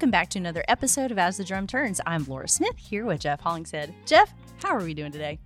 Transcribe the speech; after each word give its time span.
welcome 0.00 0.10
back 0.10 0.30
to 0.30 0.38
another 0.38 0.64
episode 0.66 1.10
of 1.10 1.18
As 1.18 1.36
the 1.36 1.44
Drum 1.44 1.66
Turns. 1.66 2.00
I'm 2.06 2.24
Lora 2.24 2.48
Smith 2.48 2.78
here 2.78 3.04
with 3.04 3.20
Jeff 3.20 3.38
Hollingshead. 3.38 3.94
Jeff, 4.06 4.32
how 4.62 4.74
are 4.74 4.82
we 4.82 4.94
doing 4.94 5.12
today? 5.12 5.38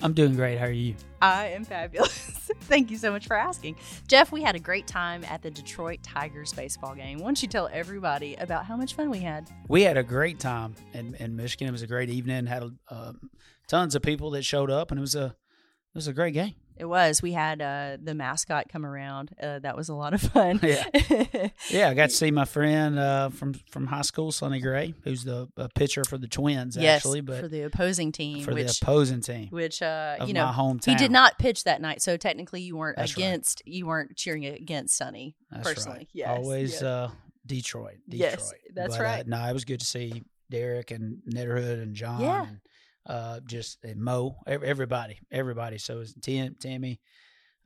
I'm 0.00 0.12
doing 0.12 0.36
great. 0.36 0.58
How 0.58 0.66
are 0.66 0.70
you? 0.70 0.94
I 1.20 1.48
am 1.48 1.64
fabulous. 1.64 2.12
Thank 2.60 2.92
you 2.92 2.96
so 2.96 3.10
much 3.10 3.26
for 3.26 3.36
asking. 3.36 3.74
Jeff, 4.06 4.30
we 4.30 4.42
had 4.42 4.54
a 4.54 4.60
great 4.60 4.86
time 4.86 5.24
at 5.24 5.42
the 5.42 5.50
Detroit 5.50 6.04
Tigers 6.04 6.52
baseball 6.52 6.94
game. 6.94 7.18
Why 7.18 7.24
don't 7.24 7.42
you 7.42 7.48
tell 7.48 7.68
everybody 7.72 8.36
about 8.36 8.64
how 8.64 8.76
much 8.76 8.94
fun 8.94 9.10
we 9.10 9.18
had? 9.18 9.50
We 9.66 9.82
had 9.82 9.96
a 9.96 10.04
great 10.04 10.38
time 10.38 10.76
in, 10.92 11.16
in 11.16 11.34
Michigan. 11.34 11.66
It 11.66 11.72
was 11.72 11.82
a 11.82 11.88
great 11.88 12.10
evening. 12.10 12.46
Had 12.46 12.62
um, 12.90 13.30
tons 13.66 13.96
of 13.96 14.02
people 14.02 14.30
that 14.30 14.44
showed 14.44 14.70
up, 14.70 14.92
and 14.92 14.98
it 14.98 15.00
was 15.00 15.16
a 15.16 15.24
it 15.24 15.96
was 15.96 16.06
a 16.06 16.12
great 16.12 16.34
game. 16.34 16.54
It 16.80 16.86
was. 16.88 17.20
We 17.20 17.32
had 17.32 17.60
uh, 17.60 17.98
the 18.02 18.14
mascot 18.14 18.70
come 18.70 18.86
around. 18.86 19.32
Uh, 19.40 19.58
that 19.58 19.76
was 19.76 19.90
a 19.90 19.94
lot 19.94 20.14
of 20.14 20.22
fun. 20.22 20.58
Yeah, 20.70 20.84
yeah. 21.70 21.88
I 21.90 21.94
got 21.94 22.08
to 22.10 22.16
see 22.16 22.30
my 22.30 22.44
friend 22.46 22.98
uh, 22.98 23.28
from 23.28 23.52
from 23.70 23.86
high 23.86 24.00
school, 24.02 24.32
Sonny 24.32 24.60
Gray, 24.60 24.94
who's 25.04 25.24
the 25.24 25.48
pitcher 25.74 26.04
for 26.04 26.16
the 26.16 26.26
Twins, 26.26 26.76
yes, 26.76 26.96
actually, 26.96 27.20
but 27.20 27.40
for 27.40 27.48
the 27.48 27.62
opposing 27.62 28.12
team, 28.12 28.44
for 28.44 28.54
which, 28.54 28.78
the 28.80 28.84
opposing 28.86 29.20
team, 29.20 29.48
which 29.50 29.82
uh, 29.82 30.16
you 30.26 30.32
know, 30.32 30.46
my 30.46 30.52
hometown. 30.52 30.86
he 30.90 30.94
did 30.94 31.10
not 31.10 31.38
pitch 31.38 31.64
that 31.64 31.80
night, 31.82 32.00
so 32.00 32.16
technically 32.16 32.62
you 32.62 32.76
weren't 32.76 32.96
That's 32.96 33.16
right. 33.16 33.24
against, 33.24 33.62
you 33.66 33.86
weren't 33.86 34.16
cheering 34.16 34.46
against 34.46 34.96
Sonny 34.96 35.36
That's 35.50 35.68
personally. 35.68 35.98
right. 35.98 36.08
Yes, 36.12 36.28
always 36.28 36.72
yes. 36.72 36.82
uh, 36.82 37.10
Detroit. 37.46 37.98
Detroit. 38.08 38.30
Yes, 38.32 38.52
that's 38.74 38.96
But, 38.96 39.02
right. 39.02 39.20
Uh, 39.20 39.24
no, 39.26 39.44
it 39.48 39.52
was 39.52 39.64
good 39.64 39.80
to 39.80 39.86
see 39.86 40.22
Derek 40.50 40.90
and 40.90 41.18
Netterhood 41.28 41.82
and 41.82 41.94
John 41.94 42.20
Yeah. 42.20 42.46
and 42.46 42.60
uh, 43.06 43.40
just 43.46 43.78
Mo, 43.96 44.36
everybody, 44.46 45.18
everybody. 45.30 45.78
So 45.78 45.96
it 45.96 45.98
was 45.98 46.14
Tim, 46.20 46.56
Timmy, 46.60 47.00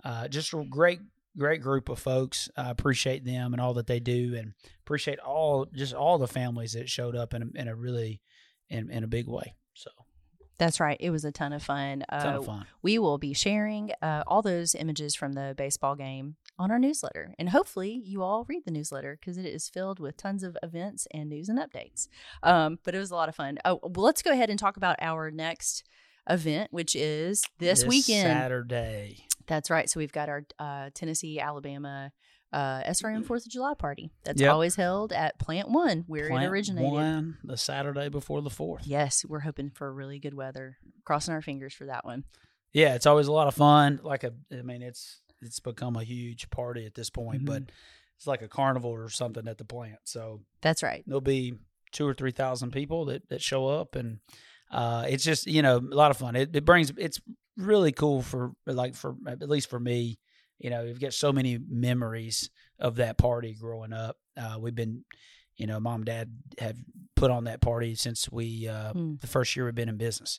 uh, 0.05 0.29
just 0.29 0.53
a 0.53 0.65
great, 0.69 1.01
great 1.37 1.61
group 1.63 1.89
of 1.89 1.99
folks. 1.99 2.49
I 2.57 2.71
appreciate 2.71 3.25
them 3.25 3.53
and 3.53 3.61
all 3.61 3.75
that 3.75 3.87
they 3.87 4.01
do, 4.01 4.35
and 4.37 4.55
appreciate 4.85 5.19
all 5.19 5.67
just 5.75 5.95
all 5.95 6.19
the 6.19 6.29
families 6.29 6.73
that 6.73 6.89
showed 6.89 7.17
up 7.17 7.35
in 7.35 7.43
a, 7.43 7.47
in 7.61 7.69
a 7.69 7.75
really 7.75 8.21
in 8.71 8.91
in 8.91 9.05
a 9.05 9.09
big 9.09 9.27
way. 9.29 9.55
So 9.75 9.91
That's 10.59 10.79
right. 10.79 10.97
It 11.01 11.11
was 11.11 11.25
a 11.25 11.33
ton 11.33 11.53
of 11.53 11.63
fun. 11.63 12.05
ton 12.11 12.35
Uh, 12.35 12.39
of 12.39 12.47
fun. 12.47 12.67
we 12.83 12.99
will 12.99 13.19
be 13.19 13.35
sharing 13.35 13.91
uh, 14.01 14.23
all 14.27 14.41
those 14.43 14.75
images 14.75 15.15
from 15.17 15.33
the 15.33 15.55
baseball 15.57 15.97
game 15.97 16.37
on 16.59 16.71
our 16.71 16.79
newsletter. 16.79 17.35
And 17.39 17.49
hopefully, 17.51 18.01
you 18.05 18.23
all 18.23 18.45
read 18.49 18.65
the 18.65 18.71
newsletter 18.71 19.17
because 19.21 19.37
it 19.39 19.47
is 19.47 19.69
filled 19.69 19.99
with 20.01 20.17
tons 20.17 20.43
of 20.43 20.57
events 20.63 21.07
and 21.13 21.29
news 21.29 21.49
and 21.49 21.59
updates. 21.59 22.09
Um, 22.43 22.79
but 22.85 22.95
it 22.95 22.99
was 22.99 23.11
a 23.11 23.15
lot 23.15 23.29
of 23.29 23.35
fun. 23.35 23.59
Oh, 23.65 23.81
well, 23.83 24.05
let's 24.05 24.23
go 24.23 24.31
ahead 24.31 24.51
and 24.51 24.59
talk 24.59 24.77
about 24.77 24.97
our 25.01 25.31
next 25.31 25.85
event, 26.29 26.73
which 26.73 26.95
is 26.97 27.43
this, 27.59 27.85
weekend. 27.85 28.29
Saturday. 28.29 29.27
That's 29.47 29.69
right. 29.71 29.91
So 29.91 29.99
we've 30.01 30.13
got 30.13 30.29
our 30.29 30.45
uh, 30.59 30.91
Tennessee, 30.95 31.39
Alabama. 31.41 32.13
Uh, 32.53 32.85
SRM 32.85 33.27
Fourth 33.27 33.45
of 33.45 33.51
July 33.51 33.75
party. 33.75 34.13
That's 34.23 34.41
Yep. 34.41 34.53
always 34.53 34.77
held 34.77 35.13
at 35.13 35.41
Plant 35.41 35.71
One, 35.71 36.05
where 36.07 36.29
Plant 36.29 36.45
it 36.45 36.49
originated. 36.51 36.89
One 36.93 37.37
the 37.43 37.57
Saturday 37.57 38.09
before 38.09 38.43
the 38.43 38.51
fourth. 38.51 38.87
Yes, 38.87 39.25
we're 39.25 39.41
hoping 39.41 39.71
for 39.71 39.93
really 39.93 40.21
good 40.21 40.35
weather. 40.35 40.77
Crossing 41.05 41.35
our 41.35 41.43
fingers 41.43 41.75
for 41.75 41.87
that 41.87 42.05
one. 42.05 42.23
yeah, 42.73 42.95
it's 42.95 43.07
always 43.07 43.27
a 43.27 43.33
lot 43.33 43.49
of 43.49 43.55
fun. 43.55 43.99
Like 44.05 44.23
a, 44.23 44.33
I 44.53 44.63
mean, 44.63 44.83
it's 44.83 45.21
it's 45.45 45.61
become 45.61 45.97
a 45.97 46.05
huge 46.05 46.51
party 46.51 46.87
at 46.87 46.95
this 46.95 47.11
point, 47.11 47.45
but 47.45 47.63
it's 48.17 48.27
like 48.27 48.43
a 48.43 48.49
carnival 48.49 48.91
or 48.91 49.09
something 49.09 49.47
at 49.49 49.59
the 49.59 49.65
plant. 49.65 49.99
So 50.05 50.41
That's 50.63 50.83
right. 50.83 51.03
there'll 51.07 51.21
be 51.21 51.55
two 51.93 52.07
or 52.07 52.15
three 52.15 52.31
thousand 52.33 52.73
people 52.73 53.05
that 53.07 53.29
that 53.29 53.43
show 53.43 53.67
up, 53.69 53.97
and 53.97 54.19
uh, 54.71 55.07
it's 55.09 55.25
just 55.25 55.47
you 55.47 55.63
know 55.63 55.79
a 55.79 55.95
lot 55.95 56.11
of 56.11 56.17
fun. 56.17 56.37
It, 56.37 56.55
it 56.55 56.65
brings 56.65 56.93
it's 56.97 57.21
really 57.57 57.93
cool 57.93 58.23
for 58.23 58.53
like 58.67 58.95
for 58.95 59.15
at 59.27 59.49
least 59.49 59.69
for 59.71 59.79
me. 59.81 60.19
You 60.59 60.71
know, 60.71 60.85
you've 60.85 61.01
got 61.01 61.13
so 61.13 61.33
many 61.33 61.59
memories 61.59 62.49
of 62.79 62.97
that 62.97 63.19
party 63.19 63.55
growing 63.61 63.93
up. 63.93 64.17
Uh, 64.37 64.57
we've 64.61 64.75
been, 64.75 65.05
you 65.57 65.67
know, 65.67 65.81
mom, 65.81 65.97
and 65.97 66.05
dad 66.07 66.31
have 66.59 66.77
put 67.17 67.31
on 67.33 67.45
that 67.45 67.61
party 67.61 67.95
since 67.97 68.31
we 68.31 68.69
uh, 68.69 68.93
Hmm. 68.93 69.15
the 69.21 69.27
first 69.27 69.55
year 69.57 69.65
we've 69.67 69.75
been 69.75 69.89
in 69.89 69.97
business, 69.97 70.39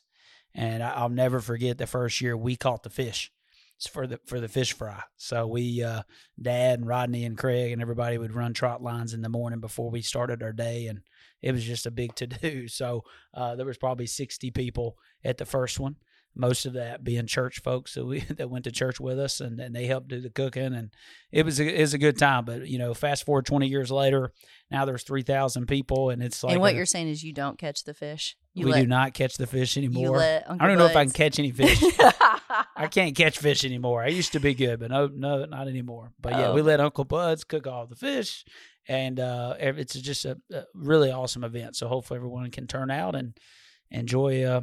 and 0.54 0.82
I, 0.82 0.90
I'll 0.92 1.10
never 1.10 1.40
forget 1.40 1.76
the 1.76 1.86
first 1.86 2.20
year 2.22 2.34
we 2.36 2.56
caught 2.56 2.82
the 2.82 2.90
fish. 2.90 3.30
It's 3.76 3.86
for 3.86 4.06
the 4.06 4.18
for 4.24 4.40
the 4.40 4.48
fish 4.48 4.72
fry. 4.72 5.02
So 5.18 5.46
we, 5.46 5.82
uh, 5.82 6.02
Dad 6.40 6.78
and 6.78 6.88
Rodney 6.88 7.24
and 7.24 7.36
Craig 7.36 7.72
and 7.72 7.82
everybody 7.82 8.16
would 8.16 8.34
run 8.34 8.54
trot 8.54 8.82
lines 8.82 9.12
in 9.12 9.20
the 9.20 9.28
morning 9.28 9.60
before 9.60 9.90
we 9.90 10.00
started 10.00 10.42
our 10.42 10.52
day, 10.54 10.86
and 10.86 11.00
it 11.42 11.52
was 11.52 11.62
just 11.62 11.84
a 11.84 11.90
big 11.90 12.14
to 12.16 12.26
do. 12.26 12.68
So 12.76 13.04
uh, 13.34 13.54
there 13.54 13.66
was 13.66 13.76
probably 13.76 14.06
sixty 14.06 14.50
people 14.50 14.96
at 15.22 15.36
the 15.36 15.44
first 15.44 15.78
one. 15.78 15.96
Most 16.38 16.66
of 16.66 16.74
that 16.74 17.02
being 17.04 17.26
church 17.26 17.60
folks 17.62 17.94
that 17.94 18.04
we 18.06 18.20
that 18.30 18.48
went 18.48 18.64
to 18.64 18.72
church 18.72 18.98
with 18.98 19.18
us, 19.18 19.40
and, 19.40 19.60
and 19.60 19.74
they 19.76 19.84
helped 19.84 20.08
do 20.08 20.22
the 20.22 20.30
cooking, 20.30 20.74
and 20.74 20.90
it 21.30 21.44
was 21.44 21.60
a, 21.60 21.66
it 21.66 21.80
was 21.80 21.92
a 21.92 21.98
good 21.98 22.16
time. 22.18 22.46
But 22.46 22.66
you 22.66 22.78
know, 22.78 22.94
fast 22.94 23.26
forward 23.26 23.44
twenty 23.44 23.68
years 23.68 23.90
later, 23.90 24.32
now 24.70 24.86
there's 24.86 25.02
three 25.02 25.22
thousand 25.22 25.66
people, 25.66 26.08
and 26.08 26.22
it's 26.22 26.42
like 26.42 26.52
and 26.52 26.62
what 26.62 26.72
a- 26.72 26.76
you're 26.76 26.86
saying 26.86 27.08
is 27.08 27.22
you 27.22 27.34
don't 27.34 27.58
catch 27.58 27.84
the 27.84 27.92
fish. 27.92 28.36
You 28.54 28.64
we 28.64 28.72
let, 28.72 28.80
do 28.80 28.86
not 28.86 29.12
catch 29.12 29.36
the 29.36 29.46
fish 29.46 29.76
anymore. 29.76 30.22
I 30.22 30.66
don't 30.66 30.78
know 30.78 30.86
if 30.86 30.96
I 30.96 31.04
can 31.04 31.12
catch 31.12 31.38
any 31.38 31.50
fish. 31.52 31.82
I 32.76 32.88
can't 32.88 33.16
catch 33.16 33.38
fish 33.38 33.64
anymore. 33.64 34.02
I 34.02 34.08
used 34.08 34.32
to 34.32 34.40
be 34.40 34.52
good, 34.54 34.80
but 34.80 34.90
no, 34.90 35.06
no, 35.06 35.44
not 35.46 35.66
anymore. 35.66 36.12
But 36.20 36.32
yeah, 36.34 36.48
Oh. 36.48 36.54
we 36.54 36.60
let 36.62 36.78
Uncle 36.80 37.04
Bud's 37.04 37.42
cook 37.44 37.66
all 37.66 37.86
the 37.86 37.96
fish, 37.96 38.44
and 38.86 39.18
uh, 39.18 39.54
it's 39.58 39.94
just 39.94 40.24
a, 40.26 40.38
a 40.52 40.64
really 40.74 41.10
awesome 41.10 41.42
event. 41.42 41.74
So 41.76 41.88
hopefully 41.88 42.18
everyone 42.18 42.50
can 42.50 42.66
turn 42.66 42.90
out 42.90 43.14
and 43.14 43.36
enjoy 43.90 44.42
uh, 44.44 44.60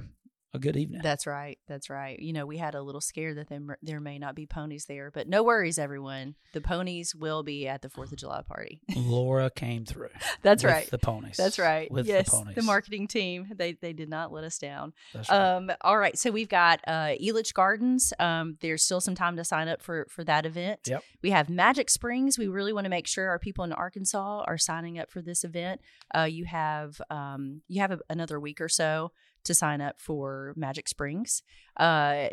a 0.54 0.60
good 0.60 0.78
evening. 0.78 1.02
That's 1.04 1.26
right. 1.26 1.58
That's 1.68 1.90
right. 1.90 2.20
You 2.20 2.32
know, 2.32 2.46
we 2.46 2.58
had 2.58 2.76
a 2.76 2.82
little 2.82 3.02
scare 3.02 3.34
that 3.36 3.50
there, 3.50 3.78
there 3.82 4.00
may 4.00 4.20
not 4.20 4.36
be 4.36 4.46
ponies 4.46 4.86
there, 4.86 5.10
but 5.12 5.28
no 5.28 5.44
worries, 5.44 5.80
everyone. 5.80 6.36
The 6.54 6.62
ponies 6.62 7.16
will 7.16 7.42
be 7.42 7.68
at 7.68 7.82
the 7.82 7.90
Fourth 7.90 8.12
of 8.12 8.20
July 8.20 8.44
party. 8.44 8.80
Lora 8.96 9.50
came 9.50 9.86
through. 9.86 10.10
That's 10.44 10.64
with 10.64 10.72
right. 10.72 10.90
The 10.90 11.00
ponies. 11.00 11.38
That's 11.38 11.58
right. 11.58 11.90
With 11.92 12.06
yes, 12.08 12.26
the 12.26 12.38
ponies. 12.38 12.56
the 12.56 12.62
marketing 12.62 13.08
team 13.08 13.48
they 13.56 13.74
they 13.74 13.94
did 13.94 14.10
not 14.10 14.32
let 14.32 14.44
us 14.44 14.58
down. 14.58 14.94
That's 15.14 15.30
right. 15.30 15.56
Um, 15.56 15.72
all 15.82 15.98
right, 15.98 16.18
so 16.18 16.32
we've 16.32 16.50
got 16.50 16.82
uh, 16.88 17.16
Elitch 17.22 17.54
Gardens. 17.54 18.14
Um, 18.20 18.58
there's 18.62 18.84
still 18.84 19.02
some 19.02 19.16
time 19.16 19.38
to 19.38 19.44
sign 19.44 19.68
up 19.68 19.82
for 19.82 20.06
for 20.10 20.24
that 20.24 20.46
event. 20.46 20.82
Yep. 20.86 21.04
We 21.22 21.32
have 21.32 21.50
Magic 21.50 21.90
Springs. 21.90 22.38
We 22.38 22.48
really 22.48 22.74
want 22.74 22.86
to 22.86 22.90
make 22.90 23.08
sure 23.08 23.30
our 23.30 23.40
people 23.40 23.64
in 23.64 23.74
Arkansas 23.74 24.44
are 24.46 24.58
signing 24.58 25.00
up 25.00 25.12
for 25.12 25.22
this 25.22 25.44
event. 25.44 25.82
Uh, 26.16 26.28
you 26.30 26.46
have 26.46 27.02
um, 27.10 27.62
you 27.68 27.82
have 27.82 27.92
a, 27.92 28.00
another 28.10 28.40
week 28.40 28.62
or 28.62 28.70
so 28.70 29.12
to 29.44 29.54
sign 29.54 29.82
up 29.82 30.00
for 30.00 30.54
Magic 30.56 30.88
Springs. 30.88 31.44
Uh, 31.78 32.30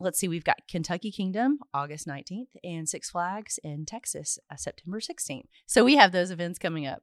let's 0.00 0.18
see, 0.18 0.28
we've 0.28 0.44
got 0.44 0.66
Kentucky 0.68 1.10
Kingdom 1.10 1.58
August 1.72 2.06
19th 2.06 2.48
and 2.64 2.88
Six 2.88 3.10
Flags 3.10 3.58
in 3.62 3.86
Texas 3.86 4.38
uh, 4.50 4.56
September 4.56 5.00
16th. 5.00 5.46
So 5.66 5.84
we 5.84 5.96
have 5.96 6.12
those 6.12 6.30
events 6.30 6.58
coming 6.58 6.86
up. 6.86 7.02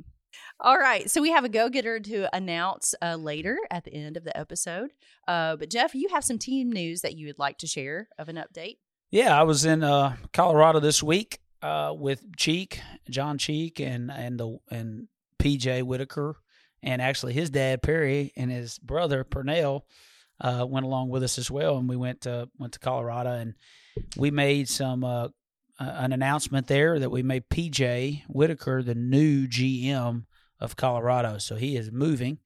All 0.59 0.78
right, 0.78 1.09
so 1.09 1.22
we 1.22 1.31
have 1.31 1.44
a 1.44 1.49
go 1.49 1.69
getter 1.69 1.99
to 1.99 2.35
announce 2.35 2.94
uh, 3.01 3.16
later 3.16 3.57
at 3.72 3.83
the 3.83 3.94
end 3.94 4.16
of 4.16 4.23
the 4.23 4.38
episode. 4.38 4.91
Uh, 5.28 5.55
but 5.55 5.72
Jeff, 5.72 5.95
you 5.95 6.09
have 6.09 6.23
some 6.23 6.38
team 6.38 6.72
news 6.72 7.01
that 7.01 7.16
you 7.16 7.28
would 7.28 7.39
like 7.39 7.57
to 7.59 7.67
share 7.67 8.09
of 8.19 8.29
an 8.29 8.35
update. 8.35 8.78
Yeah, 9.09 9.39
I 9.39 9.44
was 9.44 9.66
in 9.66 9.83
uh, 9.83 10.17
Colorado 10.33 10.79
this 10.79 11.01
week 11.01 11.39
uh, 11.63 11.94
with 11.97 12.35
Cheek, 12.38 12.79
John 13.09 13.38
Cheek, 13.39 13.79
and 13.79 14.11
and 14.11 14.39
the 14.39 14.59
and 14.69 15.07
PJ 15.39 15.83
Whitaker, 15.83 16.35
and 16.84 17.01
actually 17.01 17.34
his 17.34 17.50
dad 17.50 17.81
Perry 17.81 18.31
and 18.35 18.51
his 18.51 18.78
brother 18.79 19.23
Pernell 19.23 19.84
uh, 20.41 20.66
went 20.67 20.85
along 20.85 21.09
with 21.09 21.23
us 21.23 21.38
as 21.38 21.51
well, 21.51 21.78
and 21.78 21.90
we 21.90 21.95
went 21.97 22.22
to 22.22 22.50
went 22.57 22.73
to 22.73 22.79
Colorado, 22.79 23.31
and 23.31 23.56
we 24.16 24.31
made 24.31 24.69
some 24.69 25.03
uh, 25.03 25.25
uh, 25.25 25.29
an 25.79 26.13
announcement 26.13 26.67
there 26.67 27.00
that 27.00 27.09
we 27.12 27.23
made 27.23 27.50
PJ 27.50 28.23
Whitaker 28.28 28.81
the 28.84 28.95
new 28.95 29.47
GM 29.47 30.26
of 30.59 30.76
Colorado, 30.76 31.37
so 31.37 31.55
he 31.55 31.76
is 31.78 31.91
moving 31.91 32.40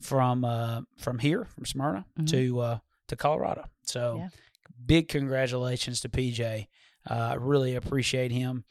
from 0.00 0.44
uh, 0.44 0.82
from 0.96 1.18
here 1.18 1.44
from 1.44 1.64
Smyrna 1.66 2.04
Mhm. 2.18 2.28
to 2.30 2.60
uh, 2.60 2.78
to 3.08 3.16
Colorado. 3.16 3.64
So 3.82 4.16
Yeah. 4.18 4.28
big 4.84 5.08
congratulations 5.08 6.00
to 6.02 6.08
PJ. 6.08 6.68
Uh, 7.08 7.14
I 7.14 7.34
really 7.34 7.74
appreciate 7.74 8.30
him 8.32 8.64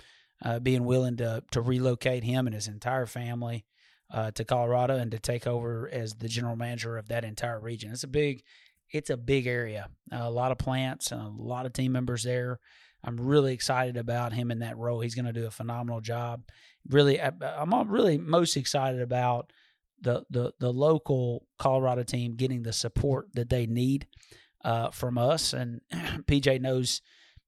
uh, 0.43 0.59
being 0.59 0.83
willing 0.85 1.17
to 1.17 1.43
to 1.51 1.61
relocate 1.61 2.23
him 2.23 2.47
and 2.47 2.53
his 2.53 2.67
entire 2.67 3.05
family 3.05 3.65
uh, 4.11 4.31
to 4.31 4.45
Colorado 4.45 4.97
and 4.97 5.11
to 5.11 5.19
take 5.19 5.47
over 5.47 5.89
as 5.91 6.13
the 6.13 6.27
general 6.27 6.55
manager 6.55 6.97
of 6.97 7.07
that 7.09 7.23
entire 7.23 7.59
region. 7.59 7.91
It's 7.91 8.03
a 8.03 8.07
big, 8.07 8.43
it's 8.91 9.09
a 9.09 9.17
big 9.17 9.47
area. 9.47 9.89
a 10.11 10.29
lot 10.29 10.51
of 10.51 10.57
plants 10.57 11.11
and 11.11 11.21
a 11.21 11.41
lot 11.41 11.65
of 11.65 11.73
team 11.73 11.91
members 11.91 12.23
there. 12.23 12.59
I'm 13.03 13.17
really 13.19 13.53
excited 13.53 13.97
about 13.97 14.33
him 14.33 14.49
in 14.51 14.59
that 14.59 14.77
role. 14.77 14.99
He's 14.99 15.15
going 15.15 15.25
to 15.25 15.33
do 15.33 15.45
a 15.45 15.51
phenomenal 15.51 16.01
job. 16.01 16.43
Really, 16.89 17.21
I- 17.21 17.31
I'm 17.41 17.71
really 17.89 18.17
most 18.17 18.57
excited 18.57 19.01
about 19.01 19.51
the 20.01 20.23
the 20.29 20.51
the 20.59 20.71
local 20.73 21.45
Colorado 21.57 22.03
team 22.03 22.35
getting 22.35 22.63
the 22.63 22.73
support 22.73 23.27
that 23.33 23.49
they 23.49 23.65
need 23.65 24.07
uh, 24.63 24.89
from 24.91 25.17
us. 25.17 25.53
And 25.53 25.81
PJ 25.91 26.61
knows 26.61 27.01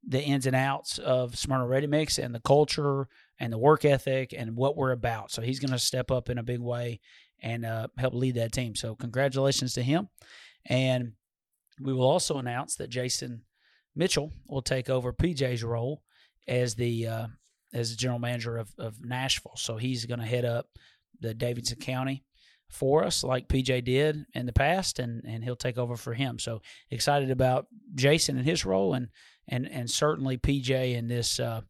the 0.08 0.22
ins 0.22 0.46
and 0.46 0.56
outs 0.56 0.98
of 1.00 1.38
Smyrna 1.38 1.68
Ready 1.68 1.88
Mix 1.88 2.18
and 2.18 2.34
the 2.34 2.40
culture 2.40 3.08
and 3.40 3.54
the 3.54 3.58
work 3.58 3.86
ethic 3.86 4.34
and 4.36 4.56
what 4.56 4.76
we're 4.76 4.92
about. 4.92 5.32
So 5.32 5.42
he's 5.42 5.60
going 5.60 5.72
to 5.72 5.80
step 5.80 6.12
up 6.12 6.30
in 6.30 6.38
a 6.38 6.44
big 6.44 6.60
way 6.60 7.00
and 7.42 7.66
uh, 7.66 7.88
help 7.98 8.14
lead 8.14 8.36
that 8.36 8.52
team. 8.52 8.76
So 8.76 8.96
congratulations 8.96 9.74
to 9.74 9.84
him. 9.84 10.10
And 10.66 11.14
we 11.80 11.94
will 11.94 12.08
also 12.08 12.38
announce 12.38 12.76
that 12.76 12.90
Jason 12.90 13.44
Mitchell 13.96 14.32
will 14.48 14.62
take 14.62 14.90
over 14.90 15.14
PJ's 15.14 15.64
role 15.64 16.04
as 16.48 16.76
the 16.76 17.08
uh, 17.08 17.28
as 17.74 17.92
the 17.92 17.98
general 17.98 18.20
manager 18.20 18.58
of, 18.58 18.70
of 18.78 19.04
Nashville. 19.04 19.56
So 19.58 19.78
he's 19.78 20.06
going 20.06 20.20
to 20.20 20.26
head 20.26 20.46
up 20.46 20.68
the 21.20 21.34
Davidson 21.34 21.80
County 21.80 22.24
for 22.70 23.04
us, 23.04 23.24
like 23.24 23.48
PJ 23.48 23.84
did 23.86 24.26
in 24.34 24.46
the 24.46 24.54
past, 24.54 25.00
and 25.00 25.24
and 25.26 25.44
he'll 25.44 25.56
take 25.56 25.78
over 25.78 25.96
for 25.96 26.14
him. 26.14 26.40
So 26.40 26.62
excited 26.92 27.32
about 27.32 27.68
Jason 27.96 28.38
and 28.38 28.46
his 28.46 28.66
role, 28.66 28.94
and 28.94 29.10
and 29.48 29.70
and 29.70 29.90
certainly 29.90 30.38
PJ 30.38 30.96
in 30.96 31.08
this 31.08 31.40
uh, 31.40 31.62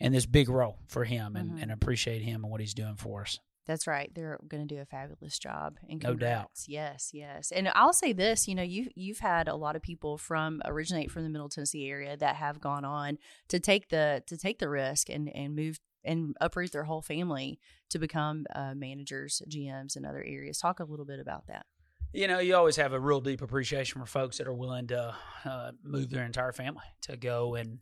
in 0.00 0.12
this 0.12 0.26
big 0.26 0.48
role 0.48 0.78
for 0.88 1.04
him, 1.04 1.36
and 1.36 1.52
Mhm. 1.52 1.62
and 1.62 1.72
appreciate 1.72 2.22
him 2.22 2.42
and 2.44 2.50
what 2.50 2.60
he's 2.60 2.74
doing 2.74 2.96
for 2.96 3.22
us. 3.22 3.38
That's 3.66 3.86
right. 3.86 4.12
They're 4.14 4.38
going 4.48 4.66
to 4.66 4.74
do 4.74 4.80
a 4.80 4.84
fabulous 4.86 5.38
job. 5.38 5.78
And 5.88 6.02
No 6.02 6.14
doubt. 6.16 6.50
Yes, 6.66 7.10
yes. 7.12 7.52
And 7.52 7.68
I'll 7.74 7.92
say 7.92 8.12
this, 8.12 8.48
you 8.48 8.54
know, 8.56 8.62
you 8.62 8.90
you've 8.96 9.20
had 9.20 9.46
a 9.46 9.54
lot 9.54 9.76
of 9.76 9.82
people 9.82 10.18
from 10.18 10.60
originate 10.64 11.10
from 11.12 11.22
the 11.22 11.28
Middle 11.28 11.48
Tennessee 11.48 11.88
area 11.88 12.16
that 12.16 12.36
have 12.36 12.60
gone 12.60 12.84
on 12.84 13.18
to 13.48 13.60
take 13.60 13.90
the 13.90 14.24
to 14.26 14.36
take 14.36 14.58
the 14.58 14.68
risk 14.68 15.08
and 15.08 15.28
and 15.28 15.54
move 15.54 15.78
and 16.02 16.34
uproot 16.40 16.72
their 16.72 16.84
whole 16.84 17.02
family 17.02 17.60
to 17.90 17.98
become 17.98 18.46
uh, 18.54 18.74
managers, 18.74 19.42
GMs 19.46 19.94
in 19.96 20.04
other 20.06 20.24
areas. 20.24 20.58
Talk 20.58 20.80
a 20.80 20.84
little 20.84 21.04
bit 21.04 21.20
about 21.20 21.46
that. 21.48 21.66
You 22.12 22.26
know, 22.26 22.40
you 22.40 22.56
always 22.56 22.76
have 22.76 22.92
a 22.94 22.98
real 22.98 23.20
deep 23.20 23.42
appreciation 23.42 24.00
for 24.00 24.06
folks 24.06 24.38
that 24.38 24.48
are 24.48 24.54
willing 24.54 24.86
to 24.88 25.14
uh, 25.44 25.72
move 25.84 26.10
their 26.10 26.24
entire 26.24 26.52
family 26.52 26.86
to 27.02 27.16
go 27.18 27.54
and 27.54 27.78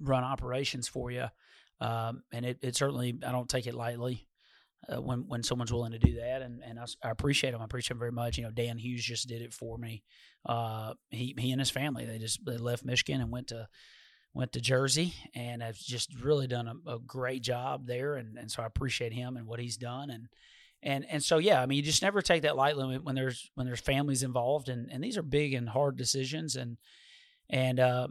run 0.00 0.24
operations 0.24 0.88
for 0.88 1.10
you. 1.10 1.26
Um, 1.80 2.22
and 2.32 2.44
it, 2.44 2.58
it 2.62 2.76
certainly, 2.76 3.18
I 3.26 3.32
don't 3.32 3.48
take 3.48 3.66
it 3.66 3.74
lightly 3.74 4.26
uh, 4.88 5.00
when 5.00 5.26
when 5.28 5.42
someone's 5.42 5.72
willing 5.72 5.92
to 5.92 5.98
do 5.98 6.16
that, 6.16 6.42
and 6.42 6.62
and 6.62 6.78
I, 6.78 6.84
I 7.02 7.10
appreciate 7.10 7.52
them. 7.52 7.60
I 7.60 7.64
appreciate 7.64 7.94
them 7.94 7.98
very 7.98 8.12
much. 8.12 8.38
You 8.38 8.44
know, 8.44 8.50
Dan 8.50 8.78
Hughes 8.78 9.04
just 9.04 9.28
did 9.28 9.42
it 9.42 9.52
for 9.52 9.78
me. 9.78 10.02
Uh, 10.44 10.94
he 11.10 11.34
he 11.38 11.52
and 11.52 11.60
his 11.60 11.70
family 11.70 12.04
they 12.04 12.18
just 12.18 12.44
they 12.44 12.56
left 12.56 12.84
Michigan 12.84 13.20
and 13.20 13.30
went 13.30 13.48
to 13.48 13.68
went 14.34 14.52
to 14.52 14.60
Jersey 14.60 15.14
and 15.34 15.62
have 15.62 15.76
just 15.76 16.14
really 16.20 16.46
done 16.46 16.68
a, 16.68 16.94
a 16.94 16.98
great 16.98 17.42
job 17.42 17.86
there, 17.86 18.14
and 18.14 18.36
and 18.36 18.50
so 18.50 18.62
I 18.62 18.66
appreciate 18.66 19.12
him 19.12 19.36
and 19.36 19.46
what 19.46 19.60
he's 19.60 19.76
done 19.76 20.10
and. 20.10 20.28
And 20.86 21.06
and 21.08 21.24
so 21.24 21.38
yeah, 21.38 21.62
I 21.62 21.66
mean, 21.66 21.76
you 21.76 21.82
just 21.82 22.02
never 22.02 22.20
take 22.20 22.42
that 22.42 22.56
lightly 22.56 22.98
when, 22.98 23.14
there's 23.14 23.50
when 23.54 23.66
there's 23.66 23.80
families 23.80 24.22
involved, 24.22 24.68
and, 24.68 24.92
and 24.92 25.02
these 25.02 25.16
are 25.16 25.22
big 25.22 25.54
and 25.54 25.66
hard 25.66 25.96
decisions, 25.96 26.56
and 26.56 26.76
and 27.48 27.80
uh, 27.80 28.08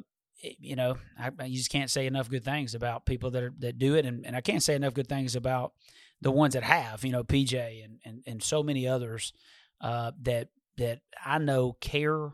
you 0.59 0.75
know, 0.75 0.97
I, 1.17 1.45
you 1.45 1.57
just 1.57 1.71
can't 1.71 1.89
say 1.89 2.05
enough 2.05 2.29
good 2.29 2.43
things 2.43 2.75
about 2.75 3.05
people 3.05 3.31
that 3.31 3.43
are, 3.43 3.53
that 3.59 3.77
do 3.77 3.95
it, 3.95 4.05
and, 4.05 4.25
and 4.25 4.35
I 4.35 4.41
can't 4.41 4.63
say 4.63 4.75
enough 4.75 4.93
good 4.93 5.07
things 5.07 5.35
about 5.35 5.73
the 6.21 6.31
ones 6.31 6.53
that 6.53 6.63
have, 6.63 7.03
you 7.03 7.11
know, 7.11 7.23
PJ 7.23 7.83
and 7.83 7.99
and, 8.05 8.23
and 8.25 8.43
so 8.43 8.63
many 8.63 8.87
others 8.87 9.33
uh, 9.81 10.11
that 10.21 10.49
that 10.77 10.99
I 11.23 11.37
know 11.37 11.73
care 11.79 12.31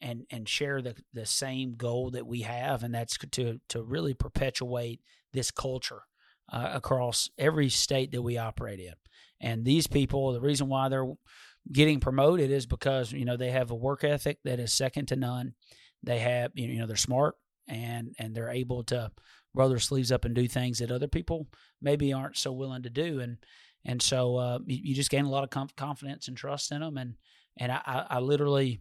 and 0.00 0.26
and 0.30 0.48
share 0.48 0.82
the 0.82 0.94
the 1.12 1.26
same 1.26 1.74
goal 1.76 2.10
that 2.10 2.26
we 2.26 2.42
have, 2.42 2.82
and 2.82 2.94
that's 2.94 3.18
to 3.18 3.60
to 3.68 3.82
really 3.82 4.14
perpetuate 4.14 5.00
this 5.32 5.50
culture 5.50 6.02
uh, 6.52 6.70
across 6.72 7.30
every 7.38 7.68
state 7.68 8.12
that 8.12 8.22
we 8.22 8.38
operate 8.38 8.80
in. 8.80 8.94
And 9.40 9.64
these 9.64 9.86
people, 9.86 10.32
the 10.32 10.40
reason 10.40 10.68
why 10.68 10.88
they're 10.88 11.12
getting 11.70 12.00
promoted 12.00 12.50
is 12.50 12.66
because 12.66 13.12
you 13.12 13.24
know 13.24 13.36
they 13.36 13.50
have 13.50 13.70
a 13.70 13.76
work 13.76 14.04
ethic 14.04 14.38
that 14.44 14.60
is 14.60 14.72
second 14.72 15.06
to 15.08 15.16
none. 15.16 15.54
They 16.02 16.20
have 16.20 16.52
you 16.54 16.78
know 16.78 16.86
they're 16.86 16.96
smart 16.96 17.34
and 17.68 18.14
and 18.18 18.34
they're 18.34 18.50
able 18.50 18.82
to 18.84 19.10
roll 19.54 19.68
their 19.68 19.78
sleeves 19.78 20.12
up 20.12 20.24
and 20.24 20.34
do 20.34 20.46
things 20.46 20.78
that 20.78 20.90
other 20.90 21.08
people 21.08 21.46
maybe 21.80 22.12
aren't 22.12 22.36
so 22.36 22.52
willing 22.52 22.82
to 22.82 22.90
do. 22.90 23.20
And 23.20 23.38
and 23.84 24.02
so 24.02 24.36
uh, 24.36 24.58
you, 24.66 24.78
you 24.82 24.94
just 24.94 25.10
gain 25.10 25.24
a 25.24 25.30
lot 25.30 25.44
of 25.44 25.50
conf- 25.50 25.76
confidence 25.76 26.28
and 26.28 26.36
trust 26.36 26.72
in 26.72 26.80
them. 26.80 26.96
And 26.96 27.14
and 27.56 27.72
I, 27.72 27.80
I, 27.84 28.06
I 28.10 28.18
literally 28.20 28.80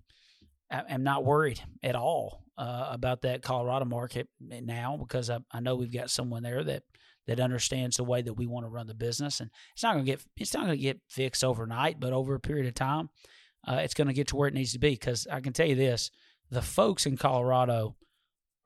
am 0.71 1.03
not 1.03 1.25
worried 1.25 1.61
at 1.83 1.95
all 1.95 2.43
uh, 2.57 2.89
about 2.91 3.21
that 3.21 3.41
Colorado 3.41 3.85
market 3.85 4.27
now 4.39 4.97
because 4.97 5.29
I, 5.29 5.39
I 5.51 5.59
know 5.59 5.75
we've 5.75 5.93
got 5.93 6.09
someone 6.09 6.43
there 6.43 6.63
that 6.63 6.83
that 7.27 7.39
understands 7.41 7.97
the 7.97 8.05
way 8.05 8.21
that 8.21 8.33
we 8.33 8.47
want 8.47 8.65
to 8.65 8.69
run 8.69 8.87
the 8.87 8.93
business, 8.93 9.41
and 9.41 9.49
it's 9.73 9.83
not 9.83 9.93
going 9.93 10.05
to 10.05 10.11
get 10.11 10.23
it's 10.37 10.53
not 10.53 10.65
going 10.65 10.77
to 10.77 10.81
get 10.81 11.01
fixed 11.07 11.43
overnight, 11.43 11.99
but 11.99 12.13
over 12.13 12.35
a 12.35 12.39
period 12.39 12.67
of 12.67 12.73
time, 12.73 13.09
uh, 13.67 13.79
it's 13.83 13.93
going 13.93 14.07
to 14.07 14.13
get 14.13 14.27
to 14.27 14.35
where 14.35 14.47
it 14.47 14.53
needs 14.53 14.73
to 14.73 14.79
be. 14.79 14.91
Because 14.91 15.27
I 15.31 15.41
can 15.41 15.53
tell 15.53 15.67
you 15.67 15.75
this: 15.75 16.09
the 16.49 16.61
folks 16.61 17.05
in 17.05 17.17
Colorado 17.17 17.95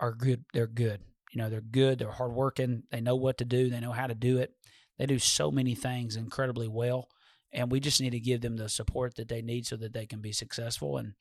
are 0.01 0.13
good. 0.13 0.43
They're 0.53 0.67
good. 0.67 0.99
You 1.31 1.41
know, 1.41 1.49
they're 1.49 1.61
good. 1.61 1.99
They're 1.99 2.11
hardworking. 2.11 2.83
They 2.91 2.99
know 2.99 3.15
what 3.15 3.37
to 3.37 3.45
do. 3.45 3.69
They 3.69 3.79
know 3.79 3.93
how 3.93 4.07
to 4.07 4.15
do 4.15 4.39
it. 4.39 4.53
They 4.97 5.05
do 5.05 5.19
so 5.19 5.49
many 5.49 5.75
things 5.75 6.17
incredibly 6.17 6.67
well, 6.67 7.07
and 7.53 7.71
we 7.71 7.79
just 7.79 8.01
need 8.01 8.09
to 8.09 8.19
give 8.19 8.41
them 8.41 8.57
the 8.57 8.67
support 8.67 9.15
that 9.15 9.29
they 9.29 9.41
need 9.41 9.65
so 9.65 9.77
that 9.77 9.93
they 9.93 10.05
can 10.05 10.19
be 10.19 10.33
successful. 10.33 10.97
And 10.97 11.13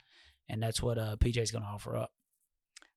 and 0.48 0.60
that's 0.60 0.82
what 0.82 0.98
uh, 0.98 1.16
PJ 1.16 1.38
is 1.38 1.52
going 1.52 1.62
to 1.62 1.70
offer 1.70 1.96
up. 1.96 2.10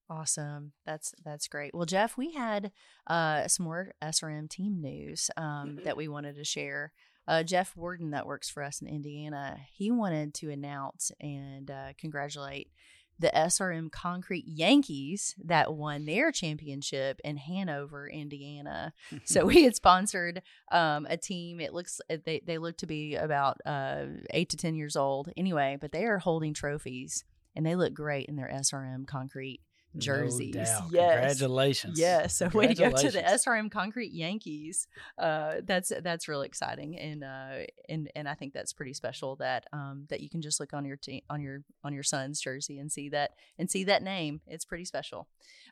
Awesome. 0.10 0.74
That's 0.86 1.14
that's 1.24 1.48
great. 1.48 1.74
Well, 1.74 1.86
Jeff, 1.86 2.18
we 2.18 2.34
had 2.34 2.72
uh, 3.08 3.48
some 3.48 3.66
more 3.66 3.94
SRM 4.02 4.50
team 4.50 4.82
news 4.82 5.30
um, 5.38 5.80
that 5.84 5.98
we 5.98 6.08
wanted 6.08 6.36
to 6.36 6.44
share. 6.44 6.92
Uh, 7.28 7.44
Jeff 7.44 7.76
Warden, 7.78 8.12
that 8.12 8.28
works 8.28 8.50
for 8.50 8.64
us 8.64 8.82
in 8.82 8.88
Indiana, 8.88 9.58
he 9.72 9.92
wanted 9.92 10.34
to 10.36 10.52
announce 10.52 11.12
and 11.22 11.72
uh, 11.72 11.94
congratulate 11.98 12.70
the 13.20 13.32
SRM 13.36 13.92
Concrete 13.92 14.46
Yankees 14.48 15.36
that 15.44 15.74
won 15.74 16.06
their 16.06 16.32
championship 16.32 17.20
in 17.24 17.38
Hanover, 17.38 18.08
Indiana. 18.08 18.94
So 19.26 19.46
we 19.46 19.64
had 19.64 19.76
sponsored 19.76 20.42
um, 20.72 21.08
a 21.10 21.18
team. 21.18 21.60
It 21.60 21.74
looks 21.74 22.02
uh, 22.10 22.18
they 22.26 22.42
they 22.46 22.58
look 22.58 22.78
to 22.78 22.88
be 22.88 23.16
about 23.16 23.58
uh, 23.66 24.06
eight 24.32 24.50
to 24.50 24.58
ten 24.58 24.76
years 24.76 24.96
old 24.96 25.30
anyway, 25.38 25.78
but 25.80 25.92
they 25.92 26.06
are 26.06 26.20
holding 26.20 26.54
trophies 26.54 27.24
and 27.56 27.66
they 27.66 27.76
look 27.76 27.94
great 27.94 28.26
in 28.28 28.36
their 28.36 28.50
SRM 28.50 29.08
concrete 29.08 29.62
jerseys. 29.98 30.56
No 30.56 30.64
doubt. 30.64 30.84
Yes. 30.92 31.14
Congratulations. 31.14 32.00
Yes, 32.00 32.36
so 32.36 32.48
way 32.54 32.68
to 32.68 32.74
go 32.76 32.92
to 32.92 33.12
the 33.12 33.22
SRM 33.22 33.72
Concrete 33.72 34.12
Yankees. 34.12 34.88
Uh, 35.18 35.56
that's 35.64 35.92
that's 36.02 36.28
really 36.28 36.48
exciting, 36.48 36.98
and 36.98 37.24
uh, 37.24 37.66
and 37.90 38.10
and 38.16 38.28
I 38.28 38.34
think 38.34 38.54
that's 38.54 38.74
pretty 38.74 38.94
special 38.94 39.36
that 39.38 39.66
um 39.74 40.06
that 40.10 40.22
you 40.22 40.30
can 40.30 40.42
just 40.42 40.60
look 40.60 40.74
on 40.74 40.86
your 40.86 40.98
te- 40.98 41.24
on 41.30 41.42
your 41.42 41.64
on 41.84 41.94
your 41.94 42.04
son's 42.04 42.40
jersey 42.42 42.80
and 42.80 42.92
see 42.92 43.10
that 43.10 43.32
and 43.58 43.70
see 43.70 43.84
that 43.86 44.04
name. 44.04 44.42
It's 44.48 44.66
pretty 44.66 44.86
special. 44.86 45.28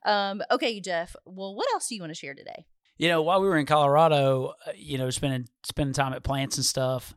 Um, 0.05 0.41
okay, 0.51 0.79
Jeff. 0.79 1.15
Well, 1.25 1.55
what 1.55 1.67
else 1.73 1.87
do 1.87 1.95
you 1.95 2.01
want 2.01 2.11
to 2.11 2.19
share 2.19 2.33
today? 2.33 2.65
You 2.97 3.07
know, 3.07 3.21
while 3.21 3.41
we 3.41 3.47
were 3.47 3.57
in 3.57 3.65
Colorado, 3.65 4.53
uh, 4.67 4.71
you 4.75 4.97
know, 4.97 5.09
spending 5.09 5.47
spending 5.63 5.93
time 5.93 6.13
at 6.13 6.23
plants 6.23 6.57
and 6.57 6.65
stuff, 6.65 7.15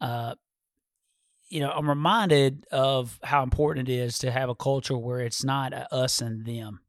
uh, 0.00 0.34
you 1.52 1.60
know, 1.60 1.70
I'm 1.70 1.86
reminded 1.86 2.66
of 2.72 3.20
how 3.22 3.42
important 3.42 3.86
it 3.86 3.92
is 3.92 4.16
to 4.20 4.30
have 4.30 4.48
a 4.48 4.54
culture 4.54 4.96
where 4.96 5.20
it's 5.20 5.44
not 5.44 5.74
a 5.74 5.94
us 5.94 6.22
and 6.22 6.46
them 6.46 6.80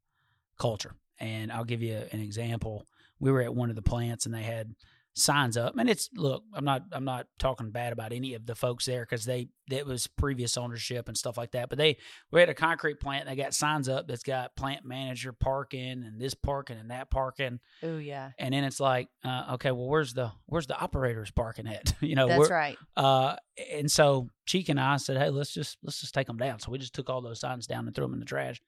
culture. 0.58 0.96
And 1.20 1.52
I'll 1.52 1.66
give 1.66 1.84
you 1.84 2.02
an 2.14 2.22
example. 2.22 2.88
We 3.20 3.30
were 3.30 3.42
at 3.42 3.54
one 3.54 3.70
of 3.70 3.76
the 3.76 3.82
plants 3.82 4.26
and 4.26 4.34
they 4.34 4.44
had 4.44 4.74
signs 5.16 5.58
up, 5.58 5.78
and 5.78 5.90
it's 5.90 6.10
look, 6.16 6.44
I'm 6.54 6.66
not 6.66 6.84
I'm 6.92 7.06
not 7.06 7.28
talking 7.40 7.72
bad 7.72 7.94
about 7.94 8.14
any 8.14 8.34
of 8.34 8.46
the 8.46 8.56
folks 8.56 8.86
there 8.86 9.02
because 9.02 9.26
they 9.26 9.50
it 9.70 9.86
was 9.86 10.08
previous 10.08 10.58
ownership 10.58 11.08
and 11.08 11.18
stuff 11.18 11.38
like 11.38 11.52
that. 11.52 11.70
But 11.70 11.78
they 11.78 11.98
we 12.32 12.40
had 12.40 12.50
a 12.50 12.54
concrete 12.54 13.00
plant. 13.00 13.28
They 13.28 13.36
got 13.36 13.54
signs 13.54 13.88
up 13.88 14.08
that's 14.08 14.24
got 14.24 14.56
plant 14.56 14.86
manager 14.86 15.34
parking 15.34 16.04
and 16.04 16.20
this 16.20 16.34
parking 16.34 16.78
and 16.78 16.92
that 16.92 17.10
parking 17.10 17.60
Oh 17.82 17.98
yeah, 17.98 18.32
and 18.40 18.54
then 18.54 18.64
it's 18.64 18.80
like 18.80 19.10
uh, 19.24 19.54
okay 19.54 19.72
well 19.72 19.88
where's 19.88 20.14
the 20.14 20.32
where's 20.46 20.68
the 20.68 20.78
operators 20.78 21.32
parking 21.32 21.68
at 21.68 21.94
you 22.02 22.16
know 22.16 22.28
that's 22.28 22.50
right. 22.50 22.78
uh 22.98 23.36
and 23.74 23.92
so 23.92 24.28
cheek 24.46 24.70
and 24.70 24.80
i 24.80 24.98
said 24.98 25.18
hey 25.18 25.30
let's 25.30 25.54
just 25.54 25.78
let's 25.84 26.02
just 26.02 26.14
take 26.14 26.28
them 26.28 26.38
down 26.38 26.60
so 26.60 26.72
we 26.72 26.78
just 26.78 26.94
took 26.94 27.10
all 27.10 27.22
those 27.22 27.40
signs 27.40 27.68
down 27.68 27.86
and 27.86 27.96
threw 27.96 28.06
them 28.06 28.14
in 28.14 28.20
the 28.20 28.26
trash 28.26 28.62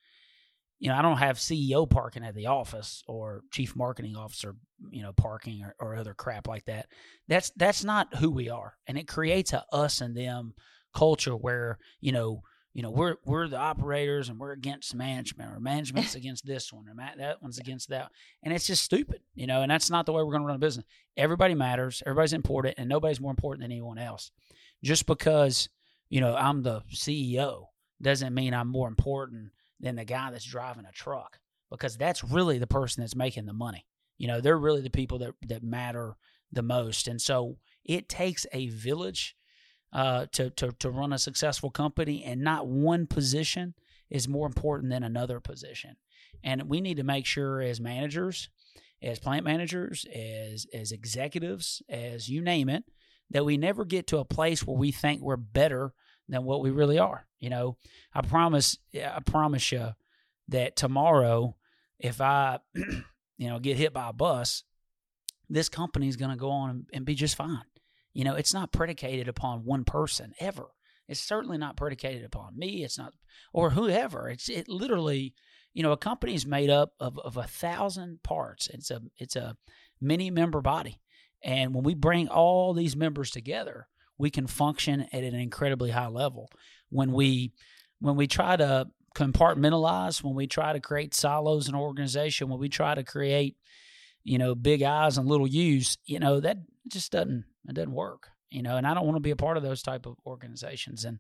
you 0.86 0.92
know 0.92 0.98
i 0.98 1.02
don't 1.02 1.18
have 1.18 1.38
ceo 1.38 1.90
parking 1.90 2.24
at 2.24 2.36
the 2.36 2.46
office 2.46 3.04
or 3.08 3.42
chief 3.52 3.76
marketing 3.76 4.16
officer 4.16 4.56
you 4.92 5.02
know 5.02 5.14
parking 5.14 5.64
or, 5.64 5.76
or 5.80 5.96
other 5.96 6.14
crap 6.14 6.48
like 6.48 6.66
that. 6.66 6.88
That's 7.28 7.52
that's 7.56 7.84
not 7.84 8.16
who 8.16 8.30
we 8.30 8.50
are. 8.50 8.78
And 8.88 8.98
it 8.98 9.08
creates 9.08 9.54
a 9.54 9.66
us 9.72 10.02
and 10.02 10.16
them 10.16 10.54
culture 10.94 11.36
where 11.36 11.78
you 12.00 12.12
know 12.12 12.42
you 12.74 12.82
know 12.82 12.90
we're 12.90 13.16
we're 13.26 13.48
the 13.48 13.58
operators 13.58 14.30
and 14.30 14.40
we're 14.40 14.52
against 14.52 14.96
management 14.96 15.52
or 15.52 15.60
management's 15.60 16.16
against 16.16 16.46
this 16.46 16.72
one 16.72 16.88
or 16.88 16.94
ma- 16.94 17.16
that 17.18 17.42
one's 17.42 17.60
against 17.60 17.90
that. 17.90 18.12
And 18.44 18.54
it's 18.54 18.68
just 18.68 18.84
stupid 18.84 19.22
you 19.34 19.48
know 19.48 19.62
and 19.62 19.72
that's 19.72 19.90
not 19.90 20.06
the 20.06 20.14
way 20.14 20.24
we're 20.24 20.32
going 20.32 20.44
to 20.44 20.48
run 20.48 20.56
a 20.56 20.60
business. 20.60 20.86
Everybody 21.18 21.56
matters. 21.56 22.04
Everybody's 22.06 22.34
important 22.34 22.76
and 22.78 22.90
nobody's 22.90 23.22
more 23.22 23.32
important 23.32 23.64
than 23.64 23.72
anyone 23.72 23.98
else. 23.98 24.32
Just 24.84 25.06
because 25.06 25.70
you 26.10 26.22
know 26.22 26.36
i'm 26.36 26.62
the 26.62 26.82
ceo 26.94 27.66
doesn't 28.00 28.36
mean 28.36 28.54
i'm 28.54 28.68
more 28.68 28.88
important 28.88 29.50
than 29.80 29.96
the 29.96 30.06
guy 30.06 30.32
that's 30.32 30.46
driving 30.46 30.86
a 30.86 30.92
truck 30.92 31.40
because 31.70 31.98
that's 31.98 32.24
really 32.24 32.58
the 32.58 32.68
person 32.68 33.02
that's 33.02 33.16
making 33.16 33.46
the 33.46 33.54
money 33.54 33.86
you 34.18 34.28
know 34.28 34.42
they're 34.42 34.58
really 34.58 34.82
the 34.82 34.90
people 34.90 35.20
that 35.20 35.34
that 35.48 35.64
matter 35.64 36.16
the 36.52 36.64
most 36.64 37.08
and 37.08 37.22
so 37.22 37.58
it 37.84 38.10
takes 38.10 38.46
a 38.52 38.68
village 38.70 39.36
uh, 39.96 40.26
to, 40.34 40.50
to 40.50 40.74
to 40.74 40.90
run 40.90 41.14
a 41.14 41.18
successful 41.18 41.70
company, 41.70 42.24
and 42.24 42.42
not 42.42 42.68
one 42.68 43.08
position 43.08 43.74
is 44.10 44.28
more 44.28 44.46
important 44.46 44.92
than 44.92 45.04
another 45.04 45.40
position. 45.40 45.96
And 46.44 46.64
we 46.64 46.82
need 46.82 46.98
to 46.98 47.04
make 47.04 47.26
sure, 47.26 47.62
as 47.62 47.80
managers, 47.80 48.50
as 49.02 49.20
plant 49.20 49.46
managers, 49.46 50.06
as 50.14 50.68
as 50.74 50.92
executives, 50.92 51.82
as 51.88 52.28
you 52.28 52.42
name 52.42 52.68
it, 52.68 52.84
that 53.30 53.46
we 53.46 53.58
never 53.58 53.86
get 53.86 54.06
to 54.08 54.18
a 54.18 54.26
place 54.26 54.68
where 54.68 54.78
we 54.78 54.92
think 54.92 55.22
we're 55.22 55.38
better 55.38 55.94
than 56.28 56.44
what 56.44 56.62
we 56.62 56.72
really 56.72 56.98
are. 57.00 57.28
You 57.40 57.50
know, 57.50 57.78
I 58.14 58.22
promise, 58.22 58.78
I 58.94 59.20
promise 59.26 59.72
you 59.72 59.90
that 60.48 60.76
tomorrow, 60.76 61.56
if 62.00 62.22
I, 62.22 62.60
you 62.76 63.50
know, 63.50 63.60
get 63.60 63.78
hit 63.78 63.94
by 63.94 64.10
a 64.10 64.14
bus, 64.14 64.64
this 65.50 65.70
company 65.70 66.08
is 66.08 66.16
going 66.16 66.32
to 66.32 66.38
go 66.38 66.50
on 66.50 66.88
and, 66.94 67.06
be 67.06 67.14
just 67.16 67.36
fine 67.36 67.62
You 68.14 68.24
know, 68.24 68.36
it's 68.36 68.54
not 68.54 68.72
predicated 68.72 69.28
upon 69.28 69.64
one 69.64 69.84
person 69.84 70.34
ever. 70.40 70.68
It's 71.08 71.20
certainly 71.20 71.58
not 71.58 71.78
predicated 71.78 72.24
upon 72.24 72.58
me. 72.58 72.84
It's 72.84 72.98
not, 72.98 73.14
or 73.54 73.72
whoever. 73.72 74.28
It's 74.28 74.50
it 74.50 74.68
literally, 74.68 75.36
you 75.74 75.84
know, 75.84 75.92
a 75.92 75.98
company 75.98 76.34
is 76.34 76.48
made 76.48 76.72
up 76.72 76.94
of, 77.00 77.20
of 77.20 77.38
a 77.38 77.44
thousand 77.44 78.24
parts. 78.24 78.68
It's 78.68 78.90
a 78.90 79.02
it's 79.18 79.36
a 79.36 79.56
many 80.02 80.32
member 80.32 80.62
body, 80.62 81.00
and 81.44 81.76
when 81.76 81.84
we 81.84 81.94
bring 81.94 82.28
all 82.28 82.74
these 82.74 82.96
members 82.96 83.30
together, 83.30 83.88
we 84.18 84.30
can 84.30 84.48
function 84.48 85.08
at 85.12 85.24
an 85.24 85.36
incredibly 85.36 85.92
high 85.92 86.08
level. 86.08 86.50
When 86.90 87.12
we 87.12 87.52
when 88.00 88.16
we 88.16 88.28
try 88.28 88.56
to 88.56 88.88
compartmentalize, 89.16 90.24
when 90.24 90.36
we 90.36 90.48
try 90.48 90.74
to 90.74 90.80
create 90.80 91.14
silos 91.14 91.68
in 91.68 91.76
an 91.76 91.82
organization, 91.82 92.50
when 92.50 92.60
we 92.60 92.70
try 92.70 92.94
to 92.94 93.04
create, 93.04 93.56
you 94.24 94.38
know, 94.38 94.54
big 94.56 94.84
eyes 94.84 95.18
and 95.18 95.28
little 95.28 95.48
U's, 95.48 95.98
you 96.06 96.20
know, 96.20 96.40
that 96.40 96.58
just 96.88 97.12
doesn't 97.12 97.46
it 97.68 97.74
doesn't 97.74 97.94
work. 97.94 98.30
You 98.52 98.62
know, 98.62 98.78
and 98.78 98.88
I 98.88 98.94
don't 98.94 99.06
want 99.06 99.18
to 99.18 99.22
be 99.22 99.32
a 99.32 99.36
part 99.36 99.58
of 99.58 99.64
those 99.64 99.82
type 99.82 100.06
of 100.06 100.16
organizations. 100.26 101.04
And 101.04 101.20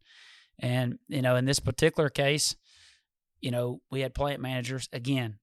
and 0.59 0.99
you 1.07 1.21
know, 1.21 1.35
in 1.35 1.45
this 1.45 1.59
particular 1.59 2.09
case, 2.09 2.55
you 3.41 3.51
know, 3.51 3.81
we 3.91 4.01
had 4.01 4.13
plant 4.13 4.41
managers 4.41 4.87
again. 4.93 5.39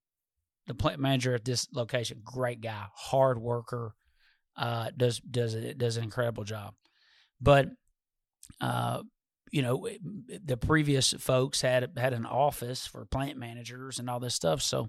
The 0.68 0.74
plant 0.74 1.00
manager 1.00 1.34
at 1.34 1.44
this 1.44 1.66
location, 1.74 2.22
great 2.24 2.60
guy, 2.60 2.84
hard 2.94 3.40
worker, 3.40 3.94
uh, 4.56 4.90
does 4.96 5.18
does 5.18 5.54
does 5.76 5.96
an 5.96 6.04
incredible 6.04 6.44
job. 6.44 6.74
But 7.42 7.68
uh, 8.60 9.02
you 9.50 9.62
know, 9.62 9.88
the 10.44 10.56
previous 10.56 11.12
folks 11.12 11.60
had 11.60 11.90
had 11.96 12.14
an 12.14 12.24
office 12.24 12.86
for 12.86 13.04
plant 13.04 13.36
managers 13.36 13.98
and 13.98 14.08
all 14.08 14.20
this 14.20 14.34
stuff. 14.34 14.62
So, 14.62 14.88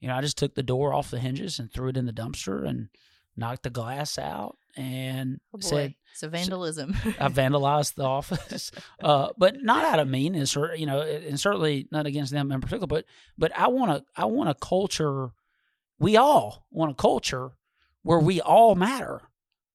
you 0.00 0.08
know, 0.08 0.14
I 0.14 0.20
just 0.20 0.38
took 0.38 0.54
the 0.54 0.62
door 0.62 0.92
off 0.92 1.10
the 1.10 1.18
hinges 1.18 1.58
and 1.58 1.72
threw 1.72 1.88
it 1.88 1.96
in 1.96 2.06
the 2.06 2.12
dumpster 2.12 2.66
and 2.66 2.88
knocked 3.36 3.64
the 3.64 3.70
glass 3.70 4.16
out 4.18 4.56
and 4.76 5.40
Oh 5.54 5.58
said, 5.60 5.94
so 6.14 6.28
vandalism. 6.28 6.94
I 7.18 7.28
vandalized 7.28 7.94
the 7.94 8.04
office, 8.04 8.70
uh, 9.02 9.30
but 9.36 9.62
not 9.62 9.84
out 9.84 9.98
of 10.00 10.08
meanness 10.08 10.56
or 10.56 10.74
you 10.74 10.86
know, 10.86 11.00
and 11.00 11.38
certainly 11.38 11.88
not 11.90 12.06
against 12.06 12.32
them 12.32 12.52
in 12.52 12.60
particular. 12.60 12.86
But 12.86 13.04
but 13.36 13.56
I 13.56 13.68
want 13.68 13.90
to 13.92 14.04
I 14.16 14.26
want 14.26 14.50
a 14.50 14.54
culture. 14.54 15.30
We 15.98 16.16
all 16.16 16.66
want 16.70 16.92
a 16.92 16.94
culture 16.94 17.52
where 18.02 18.18
we 18.18 18.40
all 18.40 18.74
matter, 18.74 19.22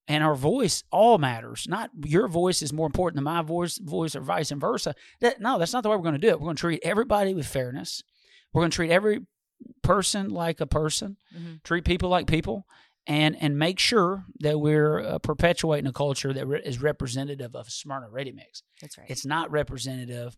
and 0.10 0.24
our 0.24 0.36
voice 0.36 0.84
all 0.92 1.18
matters. 1.18 1.68
Not 1.70 1.92
your 2.04 2.28
voice 2.28 2.62
is 2.62 2.74
more 2.74 2.88
important 2.88 3.16
than 3.16 3.24
my 3.24 3.42
voice, 3.42 3.78
voice 3.78 4.16
or 4.16 4.22
vice 4.22 4.50
versa. 4.51 4.94
That 5.22 5.39
no, 5.39 5.58
that's 5.58 5.72
not 5.72 5.84
the 5.84 5.89
way 5.89 5.96
we're 5.96 6.01
going 6.04 6.16
to 6.16 6.20
do 6.20 6.30
it. 6.30 6.39
We're 6.42 6.46
going 6.48 6.58
to 6.58 6.60
treat 6.62 6.82
everybody 6.84 7.34
with 7.34 7.48
fairness. 7.48 8.04
We're 8.51 8.62
going 8.63 8.72
to 8.72 8.75
treat 8.75 8.92
every 8.92 9.22
person 9.84 10.30
like 10.30 10.60
a 10.60 10.68
person. 10.68 11.18
Mhm. 11.38 11.63
Treat 11.63 11.86
people 11.86 12.10
like 12.10 12.28
people 12.28 12.66
and 13.08 13.36
and 13.42 13.58
make 13.58 13.80
sure 13.80 14.25
that 14.39 14.60
we're 14.60 15.00
uh, 15.00 15.20
perpetuating 15.20 15.88
a 15.88 15.94
culture 15.94 16.34
that 16.34 16.48
re- 16.48 16.62
is 16.66 16.82
representative 16.82 17.56
of 17.56 17.70
Smyrna 17.70 18.10
Ready 18.10 18.32
Mix. 18.32 18.63
That's 18.82 18.98
right. 18.98 19.10
It's 19.10 19.25
not 19.25 19.51
representative 19.51 20.36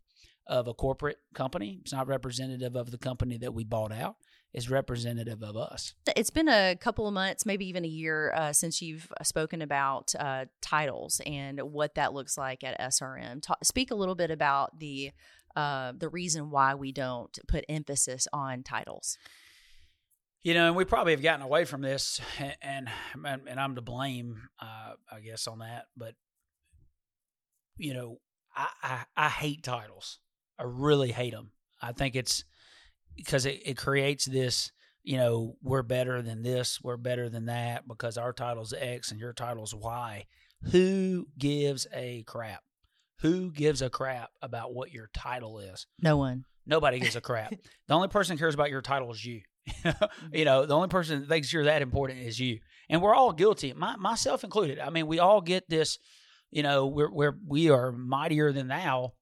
of 0.48 0.68
a 0.68 0.74
corporate 0.74 1.18
company. 1.34 1.80
It's 1.82 1.94
not 1.94 2.08
representative 2.08 2.76
of 2.76 2.92
the 2.92 2.98
company 2.98 3.38
that 3.38 3.54
we 3.54 3.64
bought 3.64 3.92
out. 3.94 4.16
It's 4.54 4.70
representative 4.70 5.42
of 5.42 5.56
us. 5.56 5.94
It's 6.16 6.30
been 6.30 6.50
a 6.50 6.76
couple 6.76 7.08
of 7.08 7.14
months, 7.14 7.46
maybe 7.46 7.68
even 7.68 7.86
a 7.86 7.88
year, 7.88 8.34
uh, 8.34 8.52
since 8.52 8.82
you've 8.82 9.12
spoken 9.24 9.62
about 9.62 10.14
uh, 10.20 10.46
titles 10.62 11.22
and 11.26 11.62
what 11.62 11.96
that 11.96 12.14
looks 12.14 12.38
like 12.38 12.64
at 12.64 12.78
SRM. 12.80 13.42
Ta- 13.42 13.56
speak 13.64 13.92
a 13.92 13.96
little 13.96 14.16
bit 14.16 14.30
about 14.30 14.78
the 14.80 15.12
uh, 15.56 15.94
the 15.98 16.10
reason 16.10 16.50
why 16.50 16.76
we 16.76 16.92
don't 16.92 17.38
put 17.48 17.66
emphasis 17.70 18.28
on 18.34 18.64
titles. 18.64 19.18
You 20.44 20.54
know, 20.54 20.68
and 20.68 20.76
we 20.76 20.86
probably 20.86 21.14
have 21.14 21.22
gotten 21.22 21.44
away 21.44 21.66
from 21.66 21.82
this, 21.82 22.20
and 22.62 22.90
and, 23.26 23.48
and 23.48 23.60
I'm 23.60 23.76
to 23.76 23.82
blame, 23.82 24.50
uh, 24.60 24.94
I 25.12 25.20
guess, 25.22 25.48
on 25.48 25.60
that. 25.60 25.86
But 25.96 26.16
you 27.78 27.94
know, 27.94 28.18
I, 28.56 28.68
I 28.84 29.04
I 29.16 29.30
hate 29.30 29.64
titles. 29.64 30.20
I 30.60 30.64
really 30.66 31.12
hate 31.12 31.32
them. 31.32 31.52
I 31.82 31.94
think 31.94 32.16
it's 32.16 32.44
because 33.16 33.46
it, 33.46 33.62
it 33.66 33.78
creates 33.78 34.26
this. 34.26 34.72
You 35.04 35.18
know, 35.18 35.56
we're 35.64 35.82
better 35.82 36.22
than 36.22 36.44
this. 36.44 36.80
We're 36.82 36.98
better 36.98 37.28
than 37.28 37.46
that 37.46 37.88
because 37.88 38.18
our 38.18 38.34
title's 38.34 38.74
X 38.74 39.12
and 39.12 39.20
your 39.20 39.34
title's 39.34 39.74
Y. 39.74 40.26
Who 40.72 41.28
gives 41.38 41.88
a 41.94 42.24
crap? 42.24 42.62
Who 43.22 43.52
gives 43.52 43.82
a 43.82 43.90
crap 43.90 44.30
about 44.42 44.74
what 44.74 44.92
your 44.92 45.10
title 45.14 45.60
is? 45.60 45.88
No 46.00 46.18
one. 46.18 46.46
Nobody 46.66 47.00
gives 47.02 47.16
a 47.16 47.22
crap. 47.22 47.54
the 47.88 47.94
only 47.94 48.10
person 48.10 48.38
cares 48.38 48.54
about 48.54 48.70
your 48.70 48.82
title 48.82 49.12
is 49.12 49.26
you. 49.26 49.42
Mm-hmm. 49.84 50.36
you 50.36 50.44
know, 50.46 50.66
the 50.66 50.76
only 50.76 50.88
person 50.88 51.20
that 51.20 51.30
thinks 51.30 51.54
you're 51.54 51.66
that 51.66 51.84
important 51.84 52.20
is 52.20 52.40
you. 52.40 52.60
And 52.90 53.02
we're 53.02 53.14
all 53.14 53.32
guilty, 53.32 53.74
my, 53.74 53.96
myself 53.96 54.44
included. 54.44 54.80
I 54.80 54.90
mean, 54.90 55.06
we 55.08 55.20
all 55.20 55.40
get 55.40 55.70
this, 55.70 56.00
you 56.50 56.64
know, 56.64 56.88
we're, 56.88 57.12
we're 57.12 57.38
we 57.48 57.70
are 57.70 57.92
mightier 57.92 58.52
than 58.52 58.68
thou. 58.68 59.14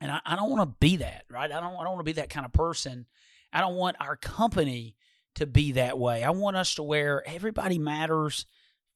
And 0.00 0.10
I, 0.12 0.20
I 0.24 0.36
don't 0.36 0.50
want 0.50 0.70
to 0.70 0.76
be 0.78 0.96
that, 0.96 1.24
right? 1.30 1.50
I 1.50 1.60
don't 1.60 1.74
I 1.74 1.84
don't 1.84 1.94
want 1.94 2.00
to 2.00 2.04
be 2.04 2.20
that 2.20 2.30
kind 2.30 2.46
of 2.46 2.52
person. 2.52 3.06
I 3.52 3.60
don't 3.60 3.76
want 3.76 3.96
our 4.00 4.16
company 4.16 4.96
to 5.36 5.46
be 5.46 5.72
that 5.72 5.98
way. 5.98 6.24
I 6.24 6.30
want 6.30 6.56
us 6.56 6.74
to 6.76 6.82
where 6.82 7.22
everybody 7.26 7.78
matters. 7.78 8.46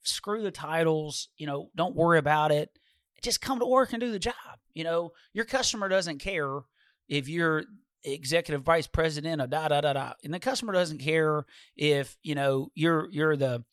Screw 0.03 0.43
the 0.43 0.51
titles, 0.51 1.29
you 1.37 1.47
know, 1.47 1.71
don't 1.77 1.95
worry 1.95 2.19
about 2.19 2.51
it. 2.51 2.71
Just 3.23 3.41
come 3.41 3.61
to 3.61 3.67
work 3.67 3.93
and 3.93 4.01
do 4.01 4.11
the 4.11 4.19
job. 4.19 4.35
You 4.75 4.83
know, 4.83 5.13
your 5.33 5.45
customer 5.45 5.89
doesn't 5.89 6.19
care 6.19 6.61
if 7.09 7.29
you're 7.29 7.65
executive 8.05 8.63
vice 8.63 8.89
president 8.89 9.41
of 9.41 9.51
da 9.51 9.69
da 9.69 9.81
da 9.81 9.93
da, 9.93 10.13
and 10.25 10.35
the 10.35 10.41
customer 10.41 10.73
doesn't 10.73 10.99
care 10.99 11.45
if 11.77 12.17
you 12.23 12.35
know 12.35 12.69
you're 12.75 13.09
you're 13.11 13.37
the 13.37 13.65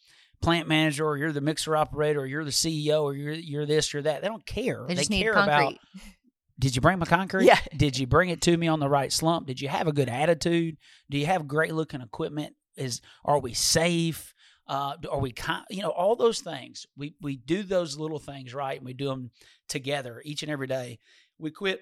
plant 0.42 0.68
manager 0.68 1.06
or 1.06 1.18
you're 1.18 1.32
the 1.32 1.42
mixer 1.42 1.76
operator 1.76 2.22
or 2.22 2.26
you're 2.26 2.46
the 2.46 2.52
CEO 2.52 3.04
or 3.04 3.14
you're 3.14 3.34
you're 3.34 3.66
this 3.66 3.94
or 3.96 4.02
that. 4.02 4.22
They 4.22 4.28
don't 4.28 4.46
care. 4.46 4.86
They 4.88 4.96
just 4.96 5.10
need 5.10 5.24
care 5.24 5.34
concrete. 5.34 5.54
about 5.56 5.74
did 6.60 6.75
you 6.75 6.82
bring 6.82 7.00
my 7.00 7.06
concrete? 7.06 7.46
Yeah. 7.46 7.60
Did 7.75 7.98
you 7.98 8.06
bring 8.06 8.30
it 8.30 8.42
to 8.42 8.56
me 8.56 8.68
on 8.68 8.80
the 8.80 8.89
right 8.89 9.12
slump? 9.12 9.48
Did 9.48 9.62
you 9.62 9.70
have 9.70 9.88
a 9.88 9.94
good 9.94 10.10
attitude? 10.10 10.78
Do 11.10 11.18
you 11.18 11.25
have 11.25 11.48
great 11.48 11.74
looking 11.74 12.01
equipment? 12.01 12.56
Is 12.75 13.01
are 13.24 13.39
we 13.39 13.54
safe? 13.54 14.34
Uh, 14.68 14.96
are 15.10 15.20
we 15.20 15.32
kind? 15.32 15.66
You 15.70 15.82
know, 15.82 15.89
all 15.89 16.16
those 16.16 16.42
things. 16.42 16.86
We 16.98 17.16
we 17.22 17.38
do 17.38 17.63
those 17.63 17.98
little 17.98 18.20
things 18.20 18.54
right, 18.54 18.78
and 18.78 18.86
we 18.86 18.94
do 18.94 19.08
them 19.08 19.32
together 19.70 20.22
each 20.25 20.44
and 20.44 20.51
every 20.51 20.68
day. 20.68 21.00
We 21.38 21.50
quit. 21.50 21.82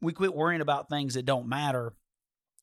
We 0.00 0.12
quit 0.12 0.34
worrying 0.34 0.60
about 0.60 0.88
things 0.88 1.14
that 1.14 1.26
don't 1.26 1.48
matter, 1.48 1.92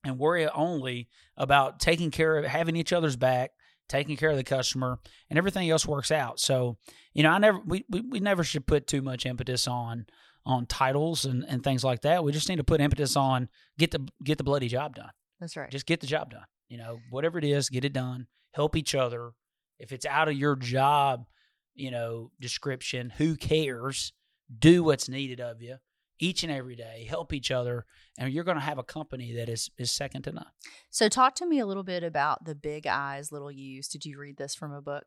and 0.04 0.18
worry 0.18 0.48
only 0.48 1.10
about 1.38 1.80
taking 1.80 2.12
care 2.12 2.38
of 2.38 2.46
having 2.46 2.76
each 2.76 2.94
other's 2.94 3.18
back, 3.18 3.52
taking 3.88 4.18
care 4.18 4.32
of 4.32 4.38
the 4.38 4.44
customer, 4.44 5.00
and 5.30 5.38
everything 5.38 5.70
else 5.70 5.86
works 5.86 6.12
out. 6.12 6.40
So, 6.40 6.78
you 7.14 7.24
know, 7.24 7.30
I 7.30 7.38
never 7.38 7.60
we 7.66 7.86
we, 7.88 8.02
we 8.02 8.20
never 8.20 8.44
should 8.44 8.66
put 8.66 8.88
too 8.88 9.02
much 9.02 9.26
impetus 9.26 9.68
on 9.68 10.08
on 10.46 10.66
titles 10.66 11.26
and, 11.26 11.44
and 11.48 11.64
things 11.64 11.84
like 11.84 12.02
that. 12.02 12.24
We 12.24 12.32
just 12.32 12.50
need 12.50 12.58
to 12.58 12.64
put 12.64 12.82
impetus 12.82 13.16
on 13.16 13.50
get 13.78 13.92
the 13.92 14.08
get 14.24 14.38
the 14.38 14.44
bloody 14.44 14.68
job 14.68 14.96
done. 14.96 15.12
That's 15.40 15.58
right. 15.58 15.70
Just 15.70 15.86
get 15.86 16.02
the 16.02 16.08
job 16.08 16.32
done. 16.32 16.46
You 16.70 16.78
know, 16.78 17.00
whatever 17.10 17.38
it 17.38 17.44
is, 17.44 17.70
get 17.70 17.86
it 17.86 17.94
done. 17.94 18.28
Help 18.54 18.76
each 18.76 18.96
other. 18.96 19.32
If 19.80 19.92
it's 19.92 20.06
out 20.06 20.28
of 20.28 20.36
your 20.36 20.56
job, 20.56 21.26
you 21.74 21.92
know, 21.92 22.32
description, 22.40 23.12
who 23.18 23.36
cares? 23.36 24.14
Do 24.58 24.84
what's 24.84 25.10
needed 25.10 25.42
of 25.42 25.62
you 25.62 25.78
each 26.20 26.44
and 26.44 26.52
every 26.52 26.76
day. 26.76 27.06
Help 27.10 27.34
each 27.34 27.52
other, 27.52 27.86
and 28.18 28.32
you're 28.32 28.44
going 28.44 28.58
to 28.58 28.64
have 28.64 28.78
a 28.78 28.84
company 28.84 29.34
that 29.34 29.50
is 29.50 29.70
is 29.78 29.92
second 29.92 30.24
to 30.24 30.32
none. 30.32 30.46
So, 30.90 31.10
talk 31.10 31.36
to 31.36 31.46
me 31.46 31.60
a 31.60 31.66
little 31.66 31.84
bit 31.84 32.04
about 32.04 32.46
the 32.46 32.56
big 32.56 32.88
eyes, 32.88 33.32
little 33.32 33.52
U's. 33.52 33.88
Did 33.88 34.06
you 34.06 34.18
read 34.20 34.38
this 34.38 34.56
from 34.56 34.72
a 34.72 34.82
book? 34.82 35.06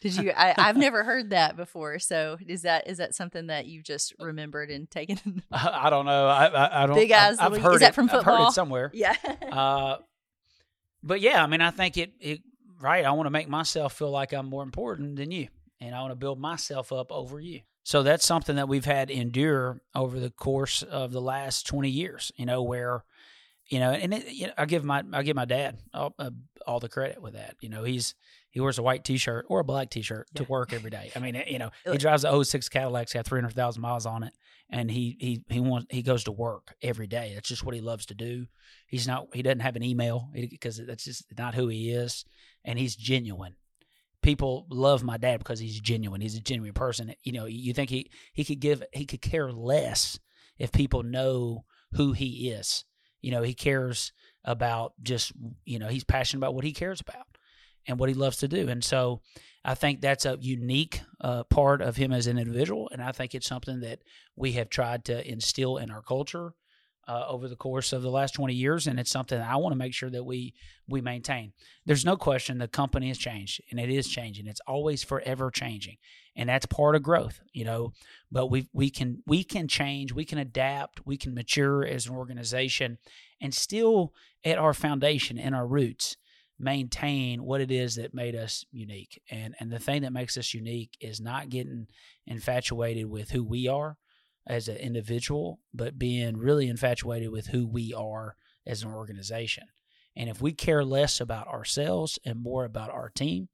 Did 0.00 0.16
you? 0.16 0.32
I, 0.36 0.54
I've 0.56 0.76
never 0.76 1.02
heard 1.04 1.30
that 1.30 1.56
before. 1.56 1.98
So, 1.98 2.38
is 2.46 2.62
that 2.62 2.88
is 2.88 2.98
that 2.98 3.14
something 3.14 3.48
that 3.48 3.66
you 3.66 3.82
just 3.82 4.14
remembered 4.20 4.70
and 4.70 4.90
taken? 4.90 5.42
I, 5.50 5.80
I 5.86 5.90
don't 5.90 6.06
know. 6.06 6.26
I 6.28 6.46
I, 6.46 6.82
I 6.82 6.86
don't. 6.86 6.96
Big 6.96 7.10
eyes, 7.12 7.38
I, 7.38 7.46
I've 7.46 7.56
heard 7.60 7.74
is 7.74 7.80
that 7.80 7.90
it- 7.90 7.94
from 7.94 8.04
I've 8.06 8.10
heard 8.12 8.24
football? 8.24 8.48
it 8.48 8.52
somewhere. 8.52 8.90
yeah. 8.94 9.14
Uh, 9.50 9.96
but 11.02 11.20
yeah, 11.20 11.42
I 11.42 11.46
mean, 11.46 11.60
I 11.60 11.70
think 11.70 11.96
it, 11.96 12.12
it 12.20 12.40
right. 12.80 13.04
I 13.04 13.10
want 13.12 13.26
to 13.26 13.30
make 13.30 13.48
myself 13.48 13.94
feel 13.94 14.10
like 14.10 14.32
I'm 14.32 14.46
more 14.46 14.62
important 14.62 15.16
than 15.16 15.30
you, 15.32 15.48
and 15.80 15.94
I 15.94 16.00
want 16.00 16.12
to 16.12 16.16
build 16.16 16.40
myself 16.40 16.92
up 16.92 17.10
over 17.10 17.40
you. 17.40 17.60
So 17.84 18.04
that's 18.04 18.24
something 18.24 18.54
that 18.56 18.68
we've 18.68 18.84
had 18.84 19.10
endure 19.10 19.80
over 19.94 20.20
the 20.20 20.30
course 20.30 20.84
of 20.84 21.10
the 21.10 21.20
last 21.20 21.66
20 21.66 21.88
years. 21.90 22.30
You 22.36 22.46
know, 22.46 22.62
where 22.62 23.02
you 23.66 23.80
know, 23.80 23.90
and 23.90 24.14
it, 24.14 24.28
you 24.30 24.46
know, 24.46 24.52
I 24.56 24.66
give 24.66 24.84
my 24.84 25.02
I 25.12 25.22
give 25.24 25.34
my 25.34 25.44
dad 25.44 25.78
all, 25.92 26.14
uh, 26.18 26.30
all 26.66 26.78
the 26.78 26.88
credit 26.88 27.20
with 27.20 27.34
that. 27.34 27.56
You 27.60 27.68
know, 27.68 27.82
he's 27.82 28.14
he 28.52 28.60
wears 28.60 28.78
a 28.78 28.82
white 28.82 29.02
T-shirt 29.02 29.46
or 29.48 29.58
a 29.60 29.64
black 29.64 29.90
T-shirt 29.90 30.28
to 30.36 30.44
Yeah. 30.44 30.48
work 30.48 30.72
every 30.72 30.90
day. 30.90 31.10
I 31.16 31.18
mean, 31.18 31.42
you 31.48 31.58
know, 31.58 31.70
he 31.90 31.98
drives 31.98 32.24
a 32.24 32.44
06 32.44 32.68
Cadillac, 32.68 33.02
it's 33.04 33.12
got 33.12 33.26
300,000 33.26 33.82
miles 33.82 34.06
on 34.06 34.22
it, 34.22 34.32
and 34.70 34.90
he 34.90 35.16
he 35.18 35.42
he 35.48 35.58
wants 35.60 35.88
he 35.90 36.02
goes 36.02 36.22
to 36.24 36.32
work 36.32 36.74
every 36.82 37.06
day. 37.08 37.32
That's 37.34 37.48
just 37.48 37.64
what 37.64 37.74
he 37.74 37.80
loves 37.80 38.06
to 38.06 38.14
do. 38.14 38.46
He's 38.86 39.06
not 39.08 39.26
he 39.34 39.42
doesn't 39.42 39.60
have 39.60 39.74
an 39.76 39.82
email 39.82 40.30
because 40.32 40.80
that's 40.86 41.04
just 41.04 41.24
not 41.36 41.54
who 41.54 41.66
he 41.68 41.90
is, 41.90 42.24
and 42.64 42.78
he's 42.78 42.94
genuine. 42.94 43.56
People 44.22 44.66
love 44.70 45.02
my 45.02 45.16
dad 45.16 45.38
because 45.38 45.58
he's 45.58 45.80
genuine. 45.80 46.20
He's 46.20 46.36
a 46.36 46.40
genuine 46.40 46.74
person. 46.74 47.12
You 47.24 47.32
know, 47.32 47.46
you 47.46 47.72
think 47.72 47.90
he 47.90 48.10
he 48.32 48.44
could 48.44 48.60
give 48.60 48.82
he 48.92 49.04
could 49.04 49.20
care 49.20 49.50
less 49.50 50.18
if 50.58 50.70
people 50.70 51.02
know 51.02 51.64
who 51.94 52.12
he 52.12 52.50
is. 52.50 52.84
You 53.20 53.30
know, 53.32 53.42
he 53.42 53.54
cares 53.54 54.12
about 54.44 54.92
just 55.02 55.32
you 55.64 55.78
know 55.78 55.88
he's 55.88 56.04
passionate 56.04 56.38
about 56.40 56.54
what 56.54 56.64
he 56.64 56.72
cares 56.72 57.00
about 57.00 57.26
and 57.86 57.98
what 57.98 58.08
he 58.08 58.14
loves 58.14 58.38
to 58.38 58.48
do. 58.48 58.68
And 58.68 58.82
so 58.82 59.20
I 59.64 59.74
think 59.74 60.00
that's 60.00 60.26
a 60.26 60.38
unique 60.40 61.00
uh, 61.20 61.44
part 61.44 61.82
of 61.82 61.96
him 61.96 62.12
as 62.12 62.26
an 62.26 62.38
individual, 62.38 62.88
and 62.92 63.00
I 63.00 63.12
think 63.12 63.34
it's 63.34 63.46
something 63.46 63.80
that 63.80 64.00
we 64.34 64.52
have 64.52 64.68
tried 64.68 65.04
to 65.06 65.28
instill 65.30 65.76
in 65.76 65.90
our 65.90 66.02
culture 66.02 66.54
uh, 67.08 67.24
over 67.28 67.48
the 67.48 67.56
course 67.56 67.92
of 67.92 68.02
the 68.02 68.10
last 68.10 68.34
20 68.34 68.54
years, 68.54 68.86
and 68.86 68.98
it's 68.98 69.10
something 69.10 69.40
I 69.40 69.56
want 69.56 69.72
to 69.72 69.78
make 69.78 69.94
sure 69.94 70.10
that 70.10 70.24
we 70.24 70.54
we 70.88 71.00
maintain. 71.00 71.52
There's 71.84 72.04
no 72.04 72.16
question 72.16 72.58
the 72.58 72.68
company 72.68 73.08
has 73.08 73.18
changed, 73.18 73.60
and 73.70 73.80
it 73.80 73.90
is 73.90 74.08
changing. 74.08 74.46
It's 74.46 74.60
always 74.66 75.02
forever 75.02 75.50
changing, 75.50 75.96
and 76.36 76.48
that's 76.48 76.66
part 76.66 76.94
of 76.94 77.02
growth, 77.02 77.40
you 77.52 77.64
know. 77.64 77.92
But 78.30 78.46
we 78.46 78.68
we 78.72 78.90
can 78.90 79.22
we 79.26 79.44
can 79.44 79.68
change, 79.68 80.12
we 80.12 80.24
can 80.24 80.38
adapt, 80.38 81.06
we 81.06 81.16
can 81.16 81.34
mature 81.34 81.84
as 81.84 82.06
an 82.06 82.14
organization, 82.14 82.98
and 83.40 83.54
still 83.54 84.12
at 84.44 84.58
our 84.58 84.74
foundation 84.74 85.38
and 85.38 85.54
our 85.54 85.66
roots 85.66 86.16
maintain 86.62 87.44
what 87.44 87.60
it 87.60 87.70
is 87.70 87.96
that 87.96 88.14
made 88.14 88.34
us 88.36 88.64
unique. 88.70 89.20
And 89.30 89.54
and 89.58 89.70
the 89.70 89.78
thing 89.78 90.02
that 90.02 90.12
makes 90.12 90.36
us 90.36 90.54
unique 90.54 90.96
is 91.00 91.20
not 91.20 91.48
getting 91.48 91.88
infatuated 92.26 93.06
with 93.06 93.30
who 93.30 93.44
we 93.44 93.68
are 93.68 93.98
as 94.46 94.68
an 94.68 94.76
individual, 94.76 95.60
but 95.74 95.98
being 95.98 96.36
really 96.36 96.68
infatuated 96.68 97.30
with 97.30 97.48
who 97.48 97.66
we 97.66 97.92
are 97.92 98.36
as 98.66 98.82
an 98.82 98.92
organization. 98.92 99.64
And 100.16 100.28
if 100.28 100.40
we 100.40 100.52
care 100.52 100.84
less 100.84 101.20
about 101.20 101.48
ourselves 101.48 102.18
and 102.24 102.42
more 102.42 102.64
about 102.64 102.90
our 102.90 103.08
team, 103.08 103.48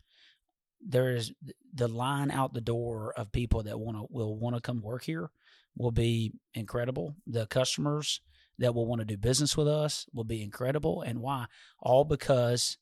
there 0.81 1.15
is 1.15 1.33
the 1.75 1.89
line 1.89 2.31
out 2.31 2.55
the 2.55 2.61
door 2.61 3.13
of 3.17 3.33
people 3.33 3.63
that 3.65 3.81
want 3.81 3.97
to 3.97 4.07
will 4.11 4.39
want 4.39 4.57
to 4.57 4.63
come 4.63 4.81
work 4.83 5.05
here 5.05 5.31
will 5.77 5.93
be 5.93 6.33
incredible. 6.55 7.17
The 7.27 7.47
customers 7.47 8.21
that 8.59 8.75
will 8.75 8.87
want 8.87 9.01
to 9.01 9.05
do 9.05 9.17
business 9.17 9.57
with 9.57 9.69
us 9.69 10.07
will 10.13 10.25
be 10.25 10.43
incredible. 10.43 11.03
And 11.03 11.21
why? 11.21 11.47
All 11.79 12.05
because 12.05 12.77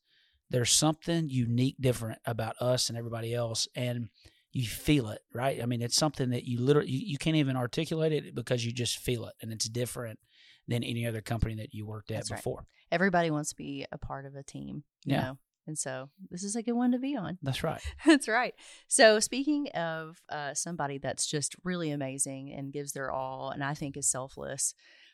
there's 0.49 0.71
something 0.71 1.29
unique 1.29 1.75
different 1.79 2.19
about 2.25 2.55
us 2.61 2.89
and 2.89 2.97
everybody 2.97 3.33
else. 3.33 3.67
And 3.75 4.09
you 4.53 4.65
feel 4.65 5.09
it, 5.09 5.21
right? 5.33 5.61
I 5.61 5.65
mean, 5.65 5.81
it's 5.81 5.95
something 5.95 6.29
that 6.31 6.45
you 6.45 6.59
literally 6.59 6.89
you, 6.89 7.01
you, 7.05 7.17
can't 7.17 7.35
even 7.35 7.55
articulate 7.55 8.11
it 8.11 8.33
because 8.33 8.65
you 8.65 8.71
just 8.71 8.97
feel 8.97 9.25
it, 9.25 9.35
and 9.41 9.51
it's 9.51 9.69
different 9.69 10.19
than 10.67 10.83
any 10.83 11.05
other 11.05 11.21
company 11.21 11.55
that 11.55 11.73
you 11.73 11.85
worked 11.85 12.11
at 12.11 12.17
That's 12.17 12.29
before. 12.31 12.59
Right. 12.59 12.67
Everybody 12.91 13.29
wants 13.29 13.49
to 13.49 13.55
be 13.55 13.85
a 13.91 13.97
part 13.97 14.25
of 14.25 14.35
a 14.35 14.43
team, 14.43 14.83
you 15.05 15.13
yeah. 15.13 15.21
know. 15.21 15.37
And 15.67 15.77
so 15.77 16.09
this 16.31 16.43
is 16.43 16.55
a 16.55 16.63
good 16.63 16.73
one 16.73 16.93
to 16.93 16.97
be 16.97 17.15
on. 17.17 17.37
That's 17.43 17.61
right. 17.61 17.81
that's 18.05 18.27
right. 18.27 18.53
So 18.87 19.19
speaking 19.19 19.67
of 19.69 20.21
uh, 20.29 20.53
somebody 20.53 20.97
that's 20.97 21.27
just 21.27 21.55
really 21.63 21.91
amazing 21.91 22.53
and 22.53 22.71
gives 22.71 22.93
their 22.93 23.11
all, 23.11 23.49
and 23.49 23.63
I 23.63 23.73
think 23.73 23.97
is 23.97 24.07
selfless, 24.07 24.73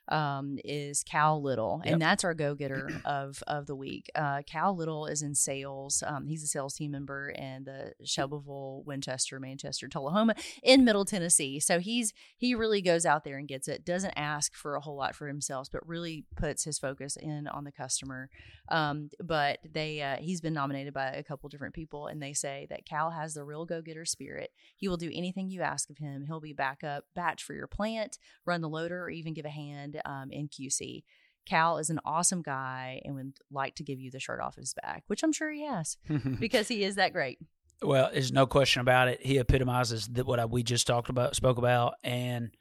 um, 0.10 0.58
is 0.66 1.04
Cal 1.04 1.42
Little, 1.42 1.82
yep. 1.84 1.94
and 1.94 2.02
that's 2.02 2.24
our 2.24 2.34
go 2.34 2.56
getter 2.56 2.90
of 3.06 3.42
of 3.48 3.68
the 3.68 3.76
week. 3.76 4.10
Uh, 4.16 4.42
Cal 4.46 4.76
Little 4.76 5.06
is 5.06 5.22
in 5.22 5.34
sales. 5.36 6.04
Um, 6.06 6.26
he's 6.26 6.44
a 6.44 6.48
sales 6.48 6.76
team 6.76 6.92
member 6.92 7.30
in 7.30 7.64
the 7.64 7.94
Shelbyville, 8.04 8.84
Winchester, 8.86 9.40
Manchester, 9.40 9.88
Tullahoma 9.88 10.36
in 10.62 10.84
Middle 10.84 11.06
Tennessee. 11.06 11.60
So 11.60 11.80
he's 11.80 12.14
he 12.38 12.54
really 12.54 12.82
goes 12.82 13.06
out 13.06 13.24
there 13.24 13.38
and 13.38 13.48
gets 13.48 13.68
it. 13.68 13.86
Doesn't 13.86 14.14
ask 14.16 14.56
for 14.56 14.76
a 14.76 14.82
whole 14.82 14.98
lot 14.98 15.16
for 15.16 15.28
himself, 15.28 15.70
but 15.72 15.88
really 15.88 16.26
puts 16.36 16.64
his 16.64 16.78
focus 16.78 17.16
in 17.16 17.48
on 17.48 17.64
the 17.64 17.72
customer. 17.72 18.30
Um, 18.70 19.10
but 19.24 19.60
they 19.70 20.02
uh, 20.02 20.18
he's 20.18 20.42
been 20.42 20.54
nominated 20.54 20.94
by 20.94 21.12
a 21.12 21.24
couple 21.24 21.48
different 21.50 21.74
people, 21.74 22.08
and 22.08 22.22
they 22.22 22.34
say 22.34 22.68
that 22.70 22.86
Cal 22.86 23.12
has 23.12 23.34
the 23.34 23.44
real 23.46 23.66
go 23.66 23.82
getter 23.82 24.06
spirit. 24.06 24.52
He 24.76 24.88
will 24.88 24.98
do 24.98 25.12
anything 25.14 25.50
you 25.50 25.62
ask 25.62 25.90
of 25.90 25.98
him. 25.98 26.26
He'll 26.26 26.42
be 26.42 26.54
backup 26.54 27.06
batch 27.16 27.44
for 27.44 27.54
your 27.54 27.68
plant, 27.68 28.18
run 28.46 28.62
the 28.62 28.70
loader, 28.70 29.02
or 29.04 29.10
even 29.10 29.34
give 29.34 29.46
a 29.46 29.50
hand 29.50 29.93
um, 30.06 30.32
in 30.32 30.48
QC. 30.48 31.04
Cal 31.46 31.78
is 31.78 31.90
an 31.90 32.00
awesome 32.06 32.42
guy 32.42 33.02
and 33.04 33.16
would 33.16 33.38
like 33.52 33.76
to 33.76 33.84
give 33.84 34.00
you 34.00 34.12
the 34.12 34.20
shirt 34.20 34.40
off 34.40 34.56
his 34.56 34.74
back, 34.82 35.04
which 35.08 35.24
I'm 35.24 35.34
sure 35.34 35.52
he 35.52 35.66
has 35.66 35.98
because 36.40 36.68
he 36.68 36.84
is 36.84 36.96
that 36.96 37.14
great. 37.14 37.40
Well, 37.82 38.10
there's 38.14 38.32
no 38.32 38.46
question 38.46 38.82
about 38.82 39.10
it. 39.10 39.26
He 39.26 39.38
epitomizes 39.38 40.10
what 40.10 40.50
we 40.50 40.64
just 40.64 40.88
talked 40.88 41.10
about, 41.10 41.36
spoke 41.36 41.58
about, 41.58 41.96
and 42.04 42.56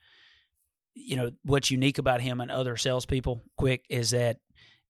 you 0.95 1.17
know 1.17 1.31
what's 1.45 1.71
unique 1.71 1.99
about 1.99 2.21
him 2.21 2.41
and 2.41 2.51
other 2.51 2.77
salespeople. 2.77 3.43
Quick 3.57 3.85
is 3.89 4.11
that 4.11 4.39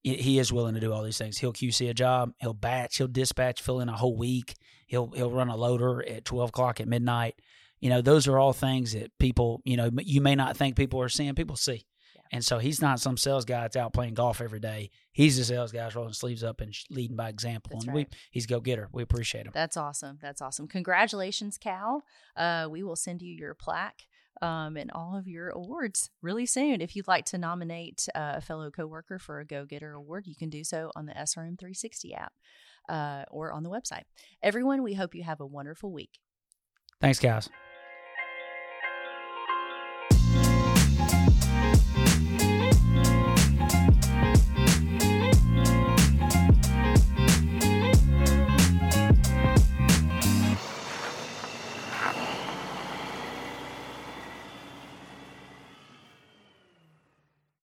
he 0.02 0.38
is 0.38 0.52
willing 0.52 0.74
to 0.74 0.80
do 0.80 0.92
all 0.92 1.02
these 1.02 1.18
things. 1.18 1.38
He'll 1.38 1.52
QC 1.52 1.88
a 1.88 1.94
job. 1.94 2.32
He'll 2.40 2.54
batch. 2.54 2.96
He'll 2.96 3.08
dispatch. 3.08 3.62
Fill 3.62 3.80
in 3.80 3.88
a 3.88 3.96
whole 3.96 4.16
week. 4.16 4.54
He'll 4.86 5.10
he'll 5.10 5.30
run 5.30 5.48
a 5.48 5.56
loader 5.56 6.06
at 6.08 6.24
twelve 6.24 6.48
o'clock 6.48 6.80
at 6.80 6.88
midnight. 6.88 7.36
You 7.80 7.90
know, 7.90 8.00
those 8.00 8.26
are 8.26 8.38
all 8.38 8.52
things 8.52 8.94
that 8.94 9.12
people. 9.18 9.60
You 9.64 9.76
know, 9.76 9.90
you 9.98 10.20
may 10.20 10.34
not 10.34 10.56
think 10.56 10.76
people 10.76 11.00
are 11.00 11.08
seeing. 11.08 11.34
People 11.34 11.56
see. 11.56 11.84
And 12.32 12.42
so 12.42 12.58
he's 12.58 12.80
not 12.80 12.98
some 12.98 13.18
sales 13.18 13.44
guy 13.44 13.60
that's 13.60 13.76
out 13.76 13.92
playing 13.92 14.14
golf 14.14 14.40
every 14.40 14.58
day. 14.58 14.90
He's 15.12 15.38
a 15.38 15.44
sales 15.44 15.70
guy 15.70 15.80
that's 15.80 15.94
rolling 15.94 16.14
sleeves 16.14 16.42
up 16.42 16.62
and 16.62 16.74
leading 16.90 17.14
by 17.14 17.28
example. 17.28 17.72
That's 17.74 17.84
and 17.84 17.94
right. 17.94 18.08
we 18.10 18.18
he's 18.30 18.46
go 18.46 18.58
getter. 18.58 18.88
We 18.90 19.02
appreciate 19.02 19.46
him. 19.46 19.52
That's 19.52 19.76
awesome. 19.76 20.18
That's 20.20 20.40
awesome. 20.40 20.66
Congratulations, 20.66 21.58
Cal. 21.58 22.04
Uh, 22.34 22.68
we 22.70 22.82
will 22.82 22.96
send 22.96 23.20
you 23.20 23.34
your 23.34 23.54
plaque 23.54 24.06
um, 24.40 24.78
and 24.78 24.90
all 24.90 25.16
of 25.16 25.28
your 25.28 25.50
awards 25.50 26.10
really 26.22 26.46
soon. 26.46 26.80
If 26.80 26.96
you'd 26.96 27.08
like 27.08 27.26
to 27.26 27.38
nominate 27.38 28.08
uh, 28.14 28.34
a 28.36 28.40
fellow 28.40 28.70
coworker 28.70 29.18
for 29.18 29.40
a 29.40 29.44
Go 29.44 29.66
Getter 29.66 29.92
award, 29.92 30.26
you 30.26 30.34
can 30.34 30.48
do 30.48 30.64
so 30.64 30.90
on 30.96 31.04
the 31.04 31.12
SRM 31.12 31.58
360 31.58 32.14
app 32.14 32.32
uh, 32.88 33.24
or 33.30 33.52
on 33.52 33.62
the 33.62 33.70
website. 33.70 34.04
Everyone, 34.42 34.82
we 34.82 34.94
hope 34.94 35.14
you 35.14 35.22
have 35.22 35.40
a 35.40 35.46
wonderful 35.46 35.92
week. 35.92 36.18
Thanks, 37.00 37.18
guys. 37.18 37.48